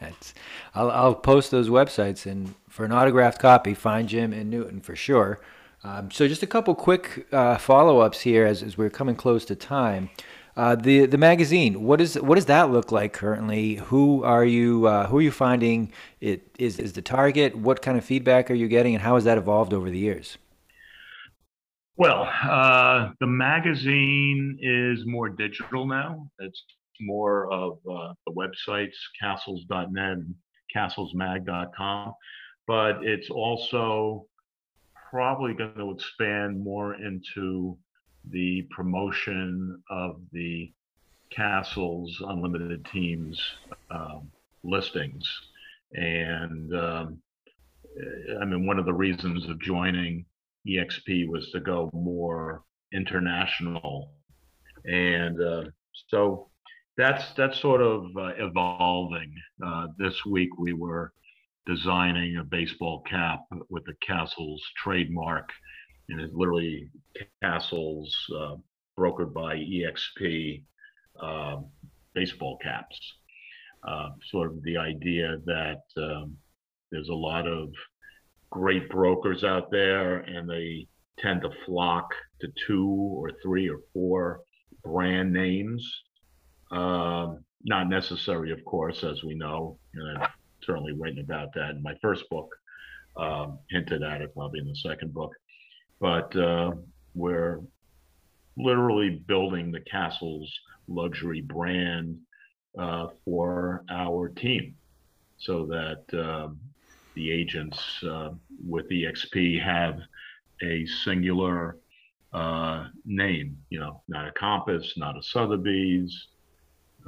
That's, 0.00 0.34
I'll, 0.74 0.90
I'll 0.90 1.14
post 1.14 1.50
those 1.50 1.68
websites 1.68 2.26
and 2.26 2.54
for 2.68 2.84
an 2.84 2.92
autographed 2.92 3.38
copy, 3.38 3.74
find 3.74 4.08
Jim 4.08 4.32
in 4.32 4.48
Newton 4.48 4.80
for 4.80 4.96
sure. 4.96 5.40
Um, 5.84 6.10
so 6.10 6.28
just 6.28 6.42
a 6.42 6.46
couple 6.46 6.74
quick 6.74 7.26
uh, 7.32 7.56
follow-ups 7.58 8.20
here 8.20 8.46
as, 8.46 8.62
as 8.62 8.76
we're 8.76 8.90
coming 8.90 9.16
close 9.16 9.44
to 9.46 9.56
time. 9.56 10.10
Uh, 10.56 10.74
the 10.74 11.06
the 11.06 11.16
magazine, 11.16 11.84
what 11.84 12.00
is 12.00 12.20
what 12.20 12.34
does 12.34 12.46
that 12.46 12.70
look 12.70 12.90
like 12.90 13.12
currently? 13.12 13.76
Who 13.76 14.24
are 14.24 14.44
you 14.44 14.86
uh, 14.86 15.06
who 15.06 15.18
are 15.18 15.22
you 15.22 15.30
finding 15.30 15.92
it 16.20 16.42
is 16.58 16.78
is 16.78 16.92
the 16.92 17.02
target? 17.02 17.54
What 17.56 17.80
kind 17.82 17.96
of 17.96 18.04
feedback 18.04 18.50
are 18.50 18.54
you 18.54 18.68
getting, 18.68 18.94
and 18.94 19.02
how 19.02 19.14
has 19.14 19.24
that 19.24 19.38
evolved 19.38 19.72
over 19.72 19.88
the 19.90 19.98
years? 19.98 20.38
Well, 21.96 22.28
uh, 22.42 23.12
the 23.20 23.26
magazine 23.26 24.58
is 24.60 25.06
more 25.06 25.28
digital 25.28 25.86
now. 25.86 26.28
It's 26.40 26.62
more 27.00 27.50
of 27.52 27.78
uh, 27.90 28.12
the 28.26 28.32
websites, 28.32 28.94
castles.net 29.20 30.12
and 30.12 30.34
castlesmag.com, 30.74 32.14
but 32.66 33.02
it's 33.02 33.30
also 33.30 34.26
probably 35.10 35.54
going 35.54 35.74
to 35.74 35.90
expand 35.90 36.62
more 36.62 36.94
into 36.94 37.76
the 38.30 38.66
promotion 38.70 39.82
of 39.90 40.20
the 40.32 40.72
Castles 41.30 42.16
Unlimited 42.26 42.84
Teams 42.92 43.40
um, 43.90 44.30
listings. 44.62 45.24
And 45.92 46.74
um, 46.74 47.22
I 48.40 48.44
mean, 48.44 48.66
one 48.66 48.78
of 48.78 48.84
the 48.84 48.92
reasons 48.92 49.48
of 49.48 49.60
joining 49.60 50.24
EXP 50.66 51.28
was 51.28 51.50
to 51.52 51.60
go 51.60 51.90
more 51.92 52.62
international. 52.92 54.12
And 54.84 55.40
uh, 55.40 55.64
so 56.08 56.49
that's 57.00 57.32
that's 57.36 57.60
sort 57.60 57.80
of 57.80 58.04
uh, 58.16 58.32
evolving. 58.38 59.32
Uh, 59.64 59.86
this 59.98 60.14
week 60.26 60.50
we 60.58 60.74
were 60.74 61.12
designing 61.66 62.36
a 62.36 62.44
baseball 62.44 63.02
cap 63.08 63.40
with 63.70 63.84
the 63.86 63.94
Castles 64.06 64.62
trademark, 64.76 65.48
and 66.08 66.20
it's 66.20 66.34
literally 66.34 66.90
Castles 67.42 68.14
uh, 68.38 68.56
brokered 68.98 69.32
by 69.32 69.56
EXP 69.56 70.62
um, 71.22 71.66
baseball 72.14 72.58
caps. 72.62 72.98
Uh, 73.86 74.10
sort 74.30 74.50
of 74.50 74.62
the 74.62 74.76
idea 74.76 75.38
that 75.46 75.80
um, 75.96 76.36
there's 76.92 77.08
a 77.08 77.14
lot 77.14 77.48
of 77.48 77.70
great 78.50 78.90
brokers 78.90 79.42
out 79.42 79.70
there, 79.70 80.18
and 80.18 80.48
they 80.48 80.86
tend 81.18 81.40
to 81.40 81.50
flock 81.64 82.08
to 82.42 82.48
two 82.66 82.86
or 83.16 83.30
three 83.42 83.70
or 83.70 83.78
four 83.94 84.40
brand 84.84 85.32
names 85.32 85.82
um, 86.70 87.44
not 87.64 87.88
necessary, 87.88 88.52
of 88.52 88.64
course, 88.64 89.04
as 89.04 89.22
we 89.22 89.34
know, 89.34 89.78
and 89.94 90.18
I'm 90.18 90.30
certainly 90.62 90.92
written 90.92 91.20
about 91.20 91.52
that 91.54 91.70
in 91.70 91.82
my 91.82 91.94
first 92.00 92.28
book, 92.30 92.48
um, 93.16 93.58
hinted 93.70 94.02
at 94.02 94.22
it 94.22 94.34
probably 94.34 94.60
in 94.60 94.68
the 94.68 94.76
second 94.76 95.12
book. 95.12 95.32
But 96.00 96.34
uh, 96.36 96.72
we're 97.14 97.60
literally 98.56 99.22
building 99.26 99.70
the 99.70 99.80
castle's 99.80 100.52
luxury 100.88 101.40
brand 101.40 102.18
uh, 102.78 103.08
for 103.24 103.84
our 103.90 104.28
team 104.28 104.74
so 105.38 105.66
that 105.66 106.18
uh, 106.18 106.48
the 107.14 107.30
agents 107.30 108.02
uh, 108.04 108.30
with 108.66 108.88
EXP 108.90 109.62
have 109.62 110.00
a 110.62 110.86
singular 110.86 111.78
uh, 112.32 112.86
name, 113.04 113.56
you 113.70 113.80
know, 113.80 114.02
not 114.08 114.28
a 114.28 114.32
Compass, 114.32 114.94
not 114.96 115.18
a 115.18 115.22
Sotheby's, 115.22 116.28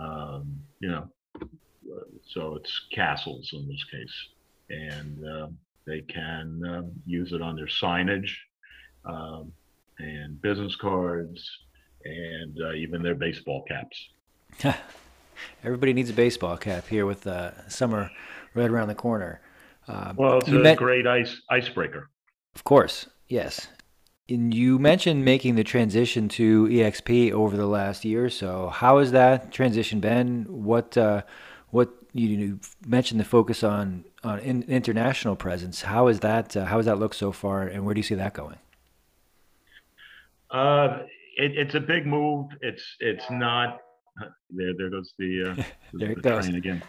um, 0.01 0.61
you 0.81 0.91
know, 0.91 1.09
so 2.27 2.57
it's 2.57 2.83
castles 2.93 3.51
in 3.53 3.69
this 3.69 3.85
case, 3.85 4.29
and 4.71 5.25
uh, 5.27 5.47
they 5.87 6.01
can 6.03 6.63
uh, 6.65 6.83
use 7.07 7.33
it 7.33 7.43
on 7.43 7.57
their 7.57 7.67
signage 7.67 8.31
um, 9.05 9.53
and 9.99 10.41
business 10.41 10.77
cards 10.77 11.49
and 12.05 12.59
uh, 12.63 12.73
even 12.73 13.03
their 13.03 13.15
baseball 13.15 13.65
caps. 13.69 14.09
Everybody 15.65 15.93
needs 15.93 16.11
a 16.11 16.15
baseball 16.15 16.57
cap 16.57 16.87
here 16.87 17.07
with 17.07 17.27
uh, 17.27 17.69
summer 17.69 18.11
right 18.55 18.71
around 18.71 18.89
the 18.89 18.95
corner. 18.95 19.41
Uh, 19.89 20.13
well, 20.17 20.39
it's 20.39 20.49
a 20.49 20.53
met- 20.53 20.79
great 20.79 21.07
ice 21.07 21.41
icebreaker. 21.51 22.11
Of 22.55 22.65
course, 22.65 23.09
yes. 23.29 23.69
And 24.29 24.55
you 24.55 24.79
mentioned 24.79 25.25
making 25.25 25.57
the 25.57 25.65
transition 25.65 26.29
to 26.31 26.67
EXP 26.67 27.33
over 27.33 27.57
the 27.57 27.67
last 27.67 28.05
year 28.05 28.25
or 28.25 28.31
so. 28.31 28.69
How 28.69 28.99
has 28.99 29.13
that 29.13 29.51
transition 29.51 30.01
been? 30.01 30.47
What 30.49 30.97
uh, 30.97 31.23
what 31.71 31.91
you 32.13 32.61
mentioned 32.87 33.21
the 33.21 33.25
focus 33.25 33.65
on 33.65 34.05
on 34.23 34.39
in, 34.41 34.63
international 34.65 35.37
presence. 35.37 35.83
How 35.83 36.09
is 36.09 36.21
that? 36.21 36.57
Uh, 36.57 36.67
how 36.67 36.77
has 36.77 36.87
that 36.87 36.99
looked 36.99 37.17
so 37.17 37.33
far, 37.33 37.63
and 37.63 37.85
where 37.85 37.95
do 37.95 37.99
you 37.99 38.05
see 38.05 38.15
that 38.15 38.35
going? 38.35 38.59
Uh, 40.51 40.99
it, 41.37 41.57
it's 41.57 41.75
a 41.75 41.81
big 41.81 42.07
move. 42.07 42.47
It's 42.61 42.97
it's 43.01 43.25
not. 43.31 43.79
There, 44.55 44.75
there 44.77 44.91
goes 44.91 45.15
the, 45.19 45.45
uh, 45.57 45.63
there 45.95 46.15
the, 46.15 46.21
train 46.21 46.57
again. 46.57 46.83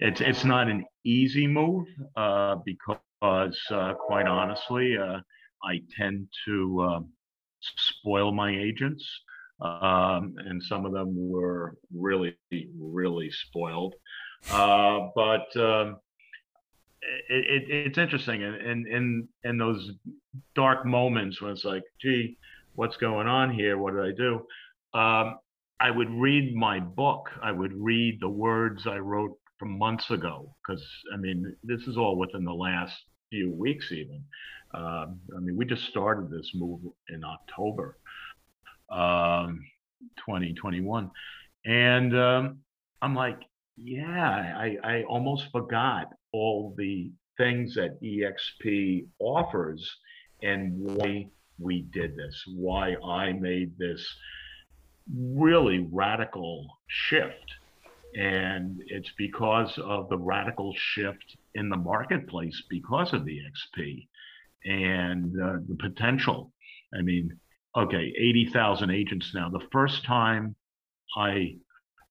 It's 0.00 0.20
it's 0.20 0.44
not 0.44 0.68
an 0.68 0.84
easy 1.04 1.46
move 1.46 1.86
uh, 2.16 2.56
because, 2.64 3.56
uh, 3.70 3.94
quite 3.94 4.26
honestly, 4.26 4.98
uh, 4.98 5.20
I 5.64 5.80
tend 5.96 6.28
to 6.46 6.82
um, 6.82 7.08
spoil 7.60 8.32
my 8.32 8.50
agents. 8.50 9.04
Um, 9.60 10.34
and 10.38 10.62
some 10.62 10.84
of 10.84 10.92
them 10.92 11.14
were 11.30 11.76
really, 11.94 12.36
really 12.78 13.30
spoiled. 13.30 13.94
Uh, 14.50 15.08
but 15.14 15.56
um, 15.56 15.96
it, 17.30 17.62
it, 17.62 17.86
it's 17.86 17.98
interesting. 17.98 18.42
And 18.42 18.56
in, 18.56 18.86
in, 18.86 19.28
in 19.44 19.58
those 19.58 19.92
dark 20.54 20.84
moments 20.84 21.40
when 21.40 21.52
it's 21.52 21.64
like, 21.64 21.84
gee, 22.00 22.36
what's 22.74 22.96
going 22.96 23.28
on 23.28 23.52
here? 23.52 23.78
What 23.78 23.94
did 23.94 24.04
I 24.04 24.12
do? 24.16 24.34
Um, 24.98 25.38
I 25.80 25.90
would 25.90 26.10
read 26.10 26.54
my 26.54 26.80
book. 26.80 27.30
I 27.42 27.52
would 27.52 27.72
read 27.74 28.18
the 28.20 28.28
words 28.28 28.86
I 28.86 28.98
wrote 28.98 29.38
from 29.58 29.78
months 29.78 30.10
ago 30.10 30.54
because 30.66 30.84
I 31.12 31.16
mean 31.16 31.54
this 31.62 31.82
is 31.82 31.96
all 31.96 32.18
within 32.18 32.44
the 32.44 32.52
last 32.52 32.96
few 33.34 33.50
weeks 33.50 33.90
even 33.92 34.22
um, 34.74 35.20
I 35.36 35.40
mean, 35.40 35.56
we 35.56 35.64
just 35.64 35.84
started 35.84 36.30
this 36.30 36.50
move 36.54 36.80
in 37.08 37.22
October 37.24 37.96
um, 38.90 39.64
2021. 40.18 41.10
And 41.64 42.16
um, 42.18 42.58
I'm 43.00 43.14
like, 43.14 43.38
yeah, 43.76 44.54
I, 44.56 44.76
I 44.82 45.02
almost 45.04 45.44
forgot 45.52 46.08
all 46.32 46.74
the 46.76 47.12
things 47.36 47.74
that 47.74 48.00
EXP 48.02 49.06
offers 49.20 49.88
and 50.42 50.72
why 50.76 51.28
we 51.58 51.82
did 51.92 52.16
this, 52.16 52.42
why 52.56 52.96
I 52.96 53.32
made 53.32 53.78
this 53.78 54.04
really 55.16 55.88
radical 55.92 56.66
shift. 56.88 57.52
And 58.16 58.82
it's 58.86 59.12
because 59.16 59.78
of 59.78 60.08
the 60.08 60.18
radical 60.18 60.74
shift 60.76 61.36
in 61.54 61.68
the 61.68 61.76
marketplace 61.76 62.62
because 62.68 63.12
of 63.12 63.24
the 63.24 63.38
XP 63.38 64.08
and 64.64 65.32
uh, 65.40 65.56
the 65.68 65.76
potential. 65.78 66.52
I 66.96 67.02
mean, 67.02 67.38
okay, 67.76 68.12
80,000 68.18 68.90
agents 68.90 69.32
now. 69.34 69.48
The 69.48 69.66
first 69.72 70.04
time 70.04 70.54
I, 71.16 71.56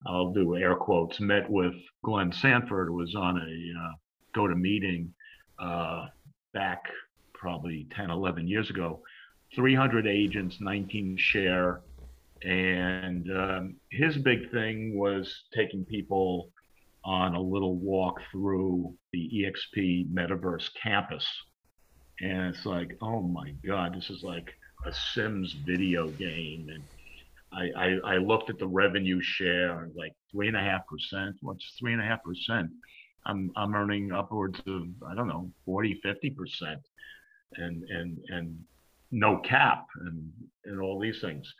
I'll 0.05 0.33
do 0.33 0.55
air 0.55 0.75
quotes, 0.75 1.19
met 1.19 1.49
with 1.49 1.73
Glenn 2.03 2.31
Sanford 2.31 2.93
was 2.93 3.15
on 3.15 3.37
a 3.37 3.79
uh, 3.79 3.91
go 4.33 4.47
to 4.47 4.55
meeting 4.55 5.13
uh, 5.59 6.07
back 6.53 6.83
probably 7.33 7.87
10, 7.95 8.09
11 8.09 8.47
years 8.47 8.69
ago. 8.69 9.01
300 9.55 10.07
agents, 10.07 10.57
19 10.59 11.17
share. 11.17 11.81
And 12.43 13.29
um, 13.31 13.75
his 13.89 14.17
big 14.17 14.51
thing 14.51 14.97
was 14.97 15.43
taking 15.53 15.85
people 15.85 16.49
on 17.05 17.35
a 17.35 17.41
little 17.41 17.75
walk 17.77 18.19
through 18.31 18.93
the 19.11 19.29
EXP 19.45 20.11
Metaverse 20.11 20.69
campus 20.81 21.25
and 22.21 22.55
it's 22.55 22.65
like, 22.65 22.95
oh 23.01 23.21
my 23.21 23.51
god, 23.65 23.95
this 23.95 24.09
is 24.09 24.23
like 24.23 24.53
a 24.85 24.93
Sims 24.93 25.55
video 25.65 26.09
game, 26.11 26.69
and 26.69 26.83
I, 27.51 27.85
I, 27.85 28.15
I 28.15 28.17
looked 28.17 28.49
at 28.49 28.59
the 28.59 28.67
revenue 28.67 29.21
share, 29.21 29.89
like 29.95 30.13
three 30.31 30.47
and 30.47 30.57
a 30.57 30.61
half 30.61 30.81
percent. 30.87 31.35
What's 31.41 31.75
three 31.79 31.93
and 31.93 32.01
a 32.01 32.05
half 32.05 32.23
percent? 32.23 32.69
I'm 33.25 33.51
I'm 33.55 33.73
earning 33.73 34.11
upwards 34.11 34.59
of 34.67 34.83
I 35.07 35.15
don't 35.15 35.27
know 35.27 35.51
40, 35.65 35.99
50 36.03 36.29
percent, 36.31 36.79
and 37.55 37.83
and 37.89 38.17
and 38.29 38.59
no 39.11 39.37
cap 39.37 39.85
and 40.01 40.31
and 40.65 40.79
all 40.79 40.99
these 40.99 41.19
things, 41.19 41.51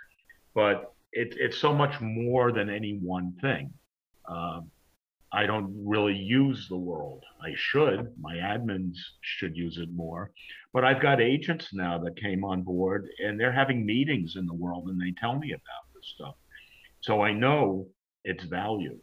but 0.54 0.94
it, 1.12 1.36
it's 1.38 1.58
so 1.58 1.74
much 1.74 2.00
more 2.02 2.52
than 2.52 2.70
any 2.70 3.00
one 3.02 3.36
thing. 3.42 3.72
Uh, 4.28 4.62
I 5.34 5.48
don't 5.48 5.74
really 5.84 6.16
use 6.16 6.68
the 6.70 6.78
world. 6.78 7.24
I 7.42 7.54
should. 7.56 8.14
My 8.22 8.36
admins 8.36 8.98
should 9.22 9.58
use 9.58 9.78
it 9.80 9.90
more. 9.92 10.32
But 10.74 10.86
I've 10.86 11.02
got 11.02 11.20
agents 11.20 11.70
now 11.74 11.98
that 12.00 12.16
came 12.16 12.46
on 12.46 12.62
board 12.62 13.08
and 13.18 13.40
they're 13.40 13.52
having 13.52 13.84
meetings 13.84 14.36
in 14.36 14.46
the 14.46 14.54
world 14.54 14.90
and 14.90 15.02
they 15.02 15.14
tell 15.20 15.38
me 15.38 15.52
about 15.52 15.94
this 15.96 16.14
stuff. 16.16 16.36
So 17.02 17.22
I 17.22 17.34
know 17.34 17.88
its 18.24 18.44
value. 18.44 18.98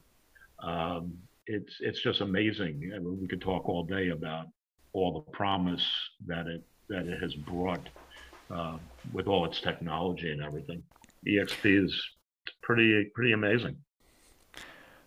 Um, 0.63 1.19
it's 1.47 1.77
it's 1.81 2.01
just 2.01 2.21
amazing. 2.21 2.93
We 3.21 3.27
could 3.27 3.41
talk 3.41 3.69
all 3.69 3.85
day 3.85 4.11
about 4.11 4.47
all 4.93 5.13
the 5.13 5.33
promise 5.33 5.87
that 6.27 6.47
it 6.47 6.63
that 6.89 7.07
it 7.07 7.21
has 7.21 7.35
brought 7.35 7.89
uh, 8.55 8.79
with 9.13 9.27
all 9.27 9.45
its 9.47 9.61
technology 9.61 10.31
and 10.31 10.43
everything. 10.43 10.83
EXP 11.27 11.85
is 11.85 12.09
pretty 12.63 13.11
pretty 13.15 13.33
amazing. 13.33 13.77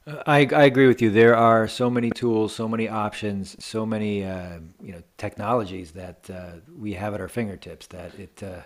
I, 0.06 0.48
I 0.52 0.63
agree 0.66 0.88
with 0.88 1.02
you. 1.02 1.10
There 1.10 1.36
are 1.36 1.66
so 1.68 1.89
many 1.89 2.12
tools, 2.12 2.54
so 2.54 2.68
many 2.68 2.89
options, 2.89 3.56
so 3.63 3.86
many 3.86 4.26
uh, 4.26 4.60
you 4.82 4.92
know 4.92 5.02
technologies 5.18 5.92
that 5.94 6.30
uh, 6.30 6.60
we 6.78 6.94
have 6.94 7.13
at 7.13 7.22
our 7.22 7.30
fingertips 7.30 7.88
that 7.88 8.13
it 8.20 8.44
uh, 8.44 8.63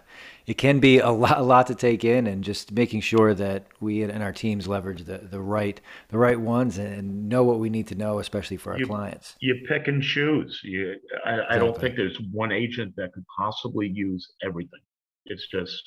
it 0.47 0.55
can 0.55 0.79
be 0.79 0.97
a 0.97 1.11
lot, 1.11 1.37
a 1.37 1.43
lot 1.43 1.67
to 1.67 1.75
take 1.75 2.03
in, 2.03 2.25
and 2.25 2.43
just 2.43 2.71
making 2.71 3.01
sure 3.01 3.35
that 3.35 3.67
we 3.79 4.01
and 4.01 4.23
our 4.23 4.33
teams 4.33 4.67
leverage 4.67 5.03
the, 5.03 5.19
the 5.19 5.39
right 5.39 5.79
the 6.09 6.17
right 6.17 6.39
ones 6.39 6.79
and 6.79 7.29
know 7.29 7.43
what 7.43 7.59
we 7.59 7.69
need 7.69 7.85
to 7.87 7.95
know, 7.95 8.17
especially 8.17 8.57
for 8.57 8.73
our 8.73 8.79
You 8.79 8.87
clients. 8.87 9.35
you 9.39 9.55
pick 9.67 9.87
and 9.87 10.01
choose. 10.01 10.59
You 10.63 10.95
I, 11.23 11.55
I 11.55 11.57
don't 11.59 11.79
think 11.79 11.95
there's 11.95 12.19
one 12.31 12.51
agent 12.51 12.95
that 12.97 13.13
could 13.13 13.25
possibly 13.37 13.87
use 13.87 14.27
everything. 14.43 14.81
It's 15.25 15.47
just 15.47 15.83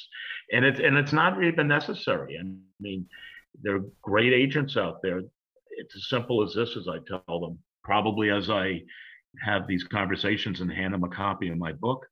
and 0.52 0.64
it's 0.64 0.78
and 0.78 0.96
it's 0.96 1.12
not 1.12 1.42
even 1.42 1.66
necessary. 1.66 2.38
I 2.38 2.44
mean, 2.78 3.06
there 3.62 3.76
are 3.76 3.84
great 4.02 4.32
agents 4.32 4.76
out 4.76 5.02
there. 5.02 5.22
It's 5.80 5.96
as 5.96 6.08
simple 6.08 6.42
as 6.42 6.54
this, 6.54 6.76
as 6.76 6.88
I 6.88 6.98
tell 7.06 7.40
them. 7.40 7.58
Probably 7.82 8.30
as 8.30 8.50
I 8.50 8.82
have 9.44 9.66
these 9.66 9.84
conversations 9.84 10.60
and 10.60 10.70
hand 10.70 10.94
them 10.94 11.04
a 11.04 11.08
copy 11.08 11.48
of 11.48 11.58
my 11.58 11.72
book. 11.72 12.06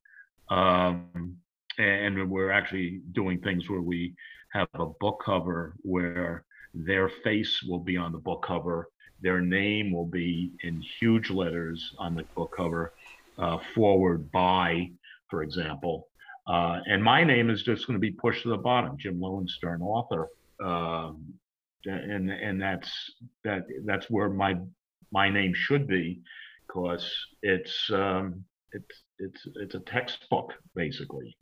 Um, 0.50 1.37
and 1.78 2.31
we're 2.31 2.50
actually 2.50 3.02
doing 3.12 3.40
things 3.40 3.68
where 3.68 3.83
we 3.83 4.14
have 4.52 4.68
a 4.74 4.87
book 4.87 5.22
cover 5.24 5.74
where 5.83 6.44
their 6.74 7.09
face 7.22 7.62
will 7.68 7.78
be 7.78 7.96
on 7.96 8.12
the 8.12 8.18
book 8.18 8.44
cover, 8.46 8.88
their 9.20 9.40
name 9.40 9.92
will 9.92 10.07
be 10.07 10.52
in 10.62 10.83
huge 11.00 11.31
letters 11.31 11.94
on 11.98 12.14
the 12.14 12.24
book 12.35 12.54
cover, 12.57 12.94
uh, 13.38 13.59
foreword 13.74 14.31
by, 14.33 14.90
for 15.28 15.42
example. 15.42 16.09
Uh, 16.46 16.81
and 16.87 17.02
my 17.02 17.22
name 17.24 17.50
is 17.50 17.62
just 17.62 17.87
going 17.87 17.94
to 17.94 18.00
be 18.00 18.11
pushed 18.11 18.42
to 18.42 18.48
the 18.48 18.57
bottom, 18.57 18.96
Jim 18.96 19.20
Lowenstern, 19.20 19.83
author. 19.83 20.28
Um, 20.64 21.35
and 21.88 22.31
and 22.31 22.61
that's 22.61 22.90
that 23.44 23.62
that's 23.85 24.07
where 24.11 24.29
my 24.29 24.57
my 25.12 25.29
name 25.29 25.53
should 25.55 25.87
be, 25.87 26.20
because 26.66 27.11
it's 27.42 27.90
um, 27.90 28.44
it's 28.72 29.03
it's 29.18 29.46
it's 29.57 29.74
a 29.74 29.81
textbook 29.81 30.53
basically, 30.74 31.37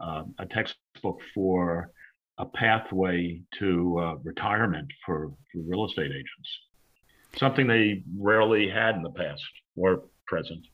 um, 0.00 0.34
a 0.38 0.46
textbook 0.46 1.20
for 1.34 1.90
a 2.38 2.46
pathway 2.46 3.40
to 3.58 3.98
uh, 4.00 4.14
retirement 4.24 4.90
for, 5.04 5.28
for 5.52 5.60
real 5.68 5.84
estate 5.84 6.10
agents. 6.10 6.50
Something 7.36 7.66
they 7.66 8.02
rarely 8.18 8.68
had 8.68 8.96
in 8.96 9.02
the 9.02 9.10
past 9.10 9.42
or 9.76 10.04
present. 10.26 10.66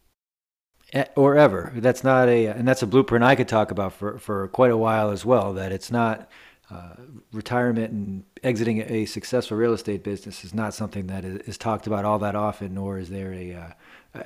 E- 0.95 1.03
or 1.17 1.37
ever. 1.37 1.73
That's 1.75 2.05
not 2.05 2.29
a, 2.29 2.47
and 2.47 2.67
that's 2.67 2.83
a 2.83 2.87
blueprint 2.87 3.25
I 3.25 3.35
could 3.35 3.49
talk 3.49 3.71
about 3.73 3.93
for, 3.93 4.19
for 4.19 4.49
quite 4.49 4.71
a 4.71 4.77
while 4.77 5.11
as 5.11 5.25
well. 5.25 5.53
That 5.53 5.73
it's 5.73 5.91
not 5.91 6.31
uh, 6.71 6.95
retirement 7.33 7.93
and 7.93 8.25
exiting 8.43 8.83
a 8.83 9.07
successful 9.07 9.57
real 9.57 9.73
estate 9.73 10.03
business 10.03 10.45
is 10.45 10.53
not 10.53 10.75
something 10.75 11.07
that 11.07 11.25
is, 11.25 11.57
talked 11.57 11.87
about 11.87 12.05
all 12.05 12.19
that 12.19 12.35
often, 12.35 12.75
nor 12.75 12.99
is 12.99 13.09
there 13.09 13.33
a, 13.33 13.55
uh, 13.55 13.73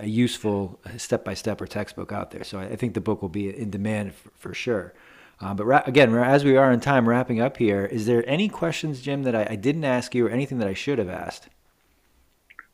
a 0.01 0.07
useful 0.07 0.81
step 0.97 1.25
by 1.25 1.35
step 1.35 1.61
or 1.61 1.67
textbook 1.67 2.11
out 2.11 2.33
there. 2.33 2.43
So 2.43 2.59
I, 2.59 2.65
I 2.65 2.77
think 2.77 2.95
the 2.95 3.01
book 3.01 3.23
will 3.23 3.29
be 3.29 3.57
in 3.57 3.71
demand 3.71 4.15
for, 4.15 4.31
for 4.35 4.55
sure. 4.55 4.93
Uh, 5.41 5.55
but 5.55 5.65
ra- 5.67 5.83
again, 5.87 6.15
as 6.15 6.45
we 6.45 6.57
are 6.57 6.73
in 6.73 6.81
time 6.81 7.09
wrapping 7.09 7.41
up 7.41 7.57
here, 7.59 7.85
is 7.87 8.07
there 8.07 8.29
any 8.29 8.49
questions, 8.49 9.01
Jim, 9.01 9.23
that 9.23 9.37
I, 9.37 9.47
I 9.51 9.57
didn't 9.57 9.85
ask 9.85 10.15
you 10.15 10.27
or 10.27 10.31
anything 10.31 10.59
that 10.59 10.69
I 10.69 10.75
should 10.75 10.99
have 10.99 11.09
asked? 11.09 11.49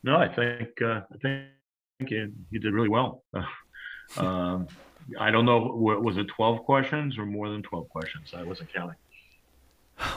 No, 0.01 0.15
I 0.15 0.29
think 0.29 0.81
uh, 0.81 1.01
I 1.13 1.17
think 1.21 2.11
you, 2.11 2.31
you 2.49 2.59
did 2.59 2.73
really 2.73 2.89
well. 2.89 3.23
um, 4.17 4.67
I 5.19 5.31
don't 5.31 5.45
know, 5.45 5.59
was 5.59 6.17
it 6.17 6.27
12 6.27 6.63
questions 6.63 7.17
or 7.17 7.25
more 7.25 7.49
than 7.49 7.63
12 7.63 7.89
questions? 7.89 8.33
I 8.35 8.43
wasn't 8.43 8.71
counting. 8.73 8.95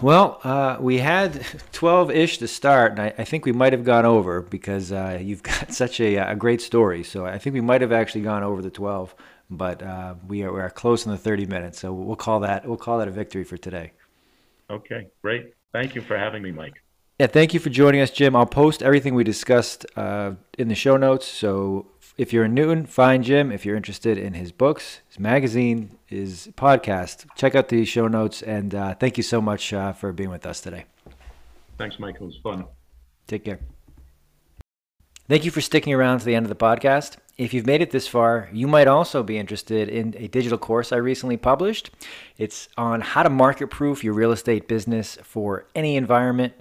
Well, 0.00 0.40
uh, 0.44 0.76
we 0.80 0.98
had 0.98 1.44
12 1.72 2.10
ish 2.10 2.38
to 2.38 2.48
start, 2.48 2.92
and 2.92 3.00
I, 3.00 3.14
I 3.18 3.24
think 3.24 3.44
we 3.44 3.52
might 3.52 3.72
have 3.72 3.84
gone 3.84 4.04
over 4.04 4.42
because 4.42 4.92
uh, 4.92 5.18
you've 5.22 5.42
got 5.42 5.72
such 5.72 6.00
a, 6.00 6.16
a 6.16 6.36
great 6.36 6.60
story. 6.60 7.02
So 7.02 7.26
I 7.26 7.38
think 7.38 7.54
we 7.54 7.60
might 7.60 7.80
have 7.80 7.92
actually 7.92 8.22
gone 8.22 8.42
over 8.42 8.62
the 8.62 8.70
12, 8.70 9.14
but 9.50 9.82
uh, 9.82 10.14
we, 10.26 10.42
are, 10.42 10.52
we 10.52 10.60
are 10.60 10.70
close 10.70 11.04
in 11.04 11.12
the 11.12 11.18
30 11.18 11.46
minutes. 11.46 11.80
So 11.80 11.92
we'll 11.92 12.16
call 12.16 12.40
that 12.40 12.66
we'll 12.66 12.76
call 12.76 12.98
that 12.98 13.08
a 13.08 13.12
victory 13.12 13.44
for 13.44 13.56
today. 13.56 13.92
Okay, 14.70 15.08
great. 15.20 15.54
Thank 15.72 15.94
you 15.94 16.00
for 16.00 16.16
having 16.16 16.42
me, 16.42 16.52
Mike. 16.52 16.82
Yeah, 17.18 17.26
thank 17.26 17.54
you 17.54 17.60
for 17.60 17.70
joining 17.70 18.00
us, 18.00 18.10
Jim. 18.10 18.34
I'll 18.34 18.46
post 18.46 18.82
everything 18.82 19.14
we 19.14 19.22
discussed 19.22 19.86
uh, 19.96 20.32
in 20.58 20.68
the 20.68 20.74
show 20.74 20.96
notes. 20.96 21.26
So 21.28 21.91
if 22.16 22.32
you're 22.32 22.44
in 22.44 22.54
Newton, 22.54 22.86
find 22.86 23.24
Jim. 23.24 23.50
If 23.50 23.64
you're 23.64 23.76
interested 23.76 24.18
in 24.18 24.34
his 24.34 24.52
books, 24.52 25.00
his 25.08 25.18
magazine, 25.18 25.96
his 26.06 26.50
podcast, 26.56 27.26
check 27.36 27.54
out 27.54 27.68
the 27.68 27.84
show 27.84 28.06
notes. 28.08 28.42
And 28.42 28.74
uh, 28.74 28.94
thank 28.94 29.16
you 29.16 29.22
so 29.22 29.40
much 29.40 29.72
uh, 29.72 29.92
for 29.92 30.12
being 30.12 30.30
with 30.30 30.46
us 30.46 30.60
today. 30.60 30.84
Thanks, 31.78 31.98
Michael. 31.98 32.24
It 32.24 32.28
was 32.28 32.40
fun. 32.42 32.64
Take 33.26 33.44
care. 33.44 33.60
Thank 35.28 35.44
you 35.44 35.50
for 35.50 35.60
sticking 35.60 35.94
around 35.94 36.18
to 36.18 36.24
the 36.24 36.34
end 36.34 36.44
of 36.44 36.50
the 36.50 36.56
podcast. 36.56 37.16
If 37.38 37.54
you've 37.54 37.66
made 37.66 37.80
it 37.80 37.90
this 37.90 38.06
far, 38.06 38.50
you 38.52 38.68
might 38.68 38.86
also 38.86 39.22
be 39.22 39.38
interested 39.38 39.88
in 39.88 40.14
a 40.18 40.28
digital 40.28 40.58
course 40.58 40.92
I 40.92 40.96
recently 40.96 41.38
published. 41.38 41.90
It's 42.36 42.68
on 42.76 43.00
how 43.00 43.22
to 43.22 43.30
market 43.30 43.68
proof 43.68 44.04
your 44.04 44.12
real 44.12 44.32
estate 44.32 44.68
business 44.68 45.16
for 45.22 45.66
any 45.74 45.96
environment, 45.96 46.52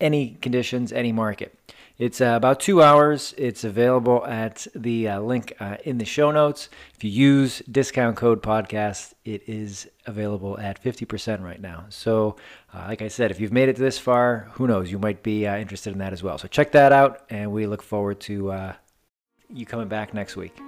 any 0.00 0.38
conditions, 0.40 0.92
any 0.92 1.10
market. 1.10 1.58
It's 2.02 2.20
uh, 2.20 2.34
about 2.34 2.58
two 2.58 2.82
hours. 2.82 3.32
It's 3.38 3.62
available 3.62 4.26
at 4.26 4.66
the 4.74 5.06
uh, 5.06 5.20
link 5.20 5.54
uh, 5.60 5.76
in 5.84 5.98
the 5.98 6.04
show 6.04 6.32
notes. 6.32 6.68
If 6.96 7.04
you 7.04 7.10
use 7.10 7.62
discount 7.70 8.16
code 8.16 8.42
podcast, 8.42 9.14
it 9.24 9.48
is 9.48 9.88
available 10.06 10.58
at 10.58 10.82
50% 10.82 11.44
right 11.44 11.60
now. 11.60 11.84
So, 11.90 12.34
uh, 12.74 12.86
like 12.88 13.02
I 13.02 13.06
said, 13.06 13.30
if 13.30 13.38
you've 13.38 13.52
made 13.52 13.68
it 13.68 13.76
this 13.76 14.00
far, 14.00 14.48
who 14.54 14.66
knows? 14.66 14.90
You 14.90 14.98
might 14.98 15.22
be 15.22 15.46
uh, 15.46 15.56
interested 15.56 15.92
in 15.92 16.00
that 16.00 16.12
as 16.12 16.24
well. 16.24 16.38
So, 16.38 16.48
check 16.48 16.72
that 16.72 16.90
out, 16.90 17.24
and 17.30 17.52
we 17.52 17.68
look 17.68 17.84
forward 17.84 18.18
to 18.22 18.50
uh, 18.50 18.72
you 19.48 19.64
coming 19.64 19.86
back 19.86 20.12
next 20.12 20.34
week. 20.34 20.58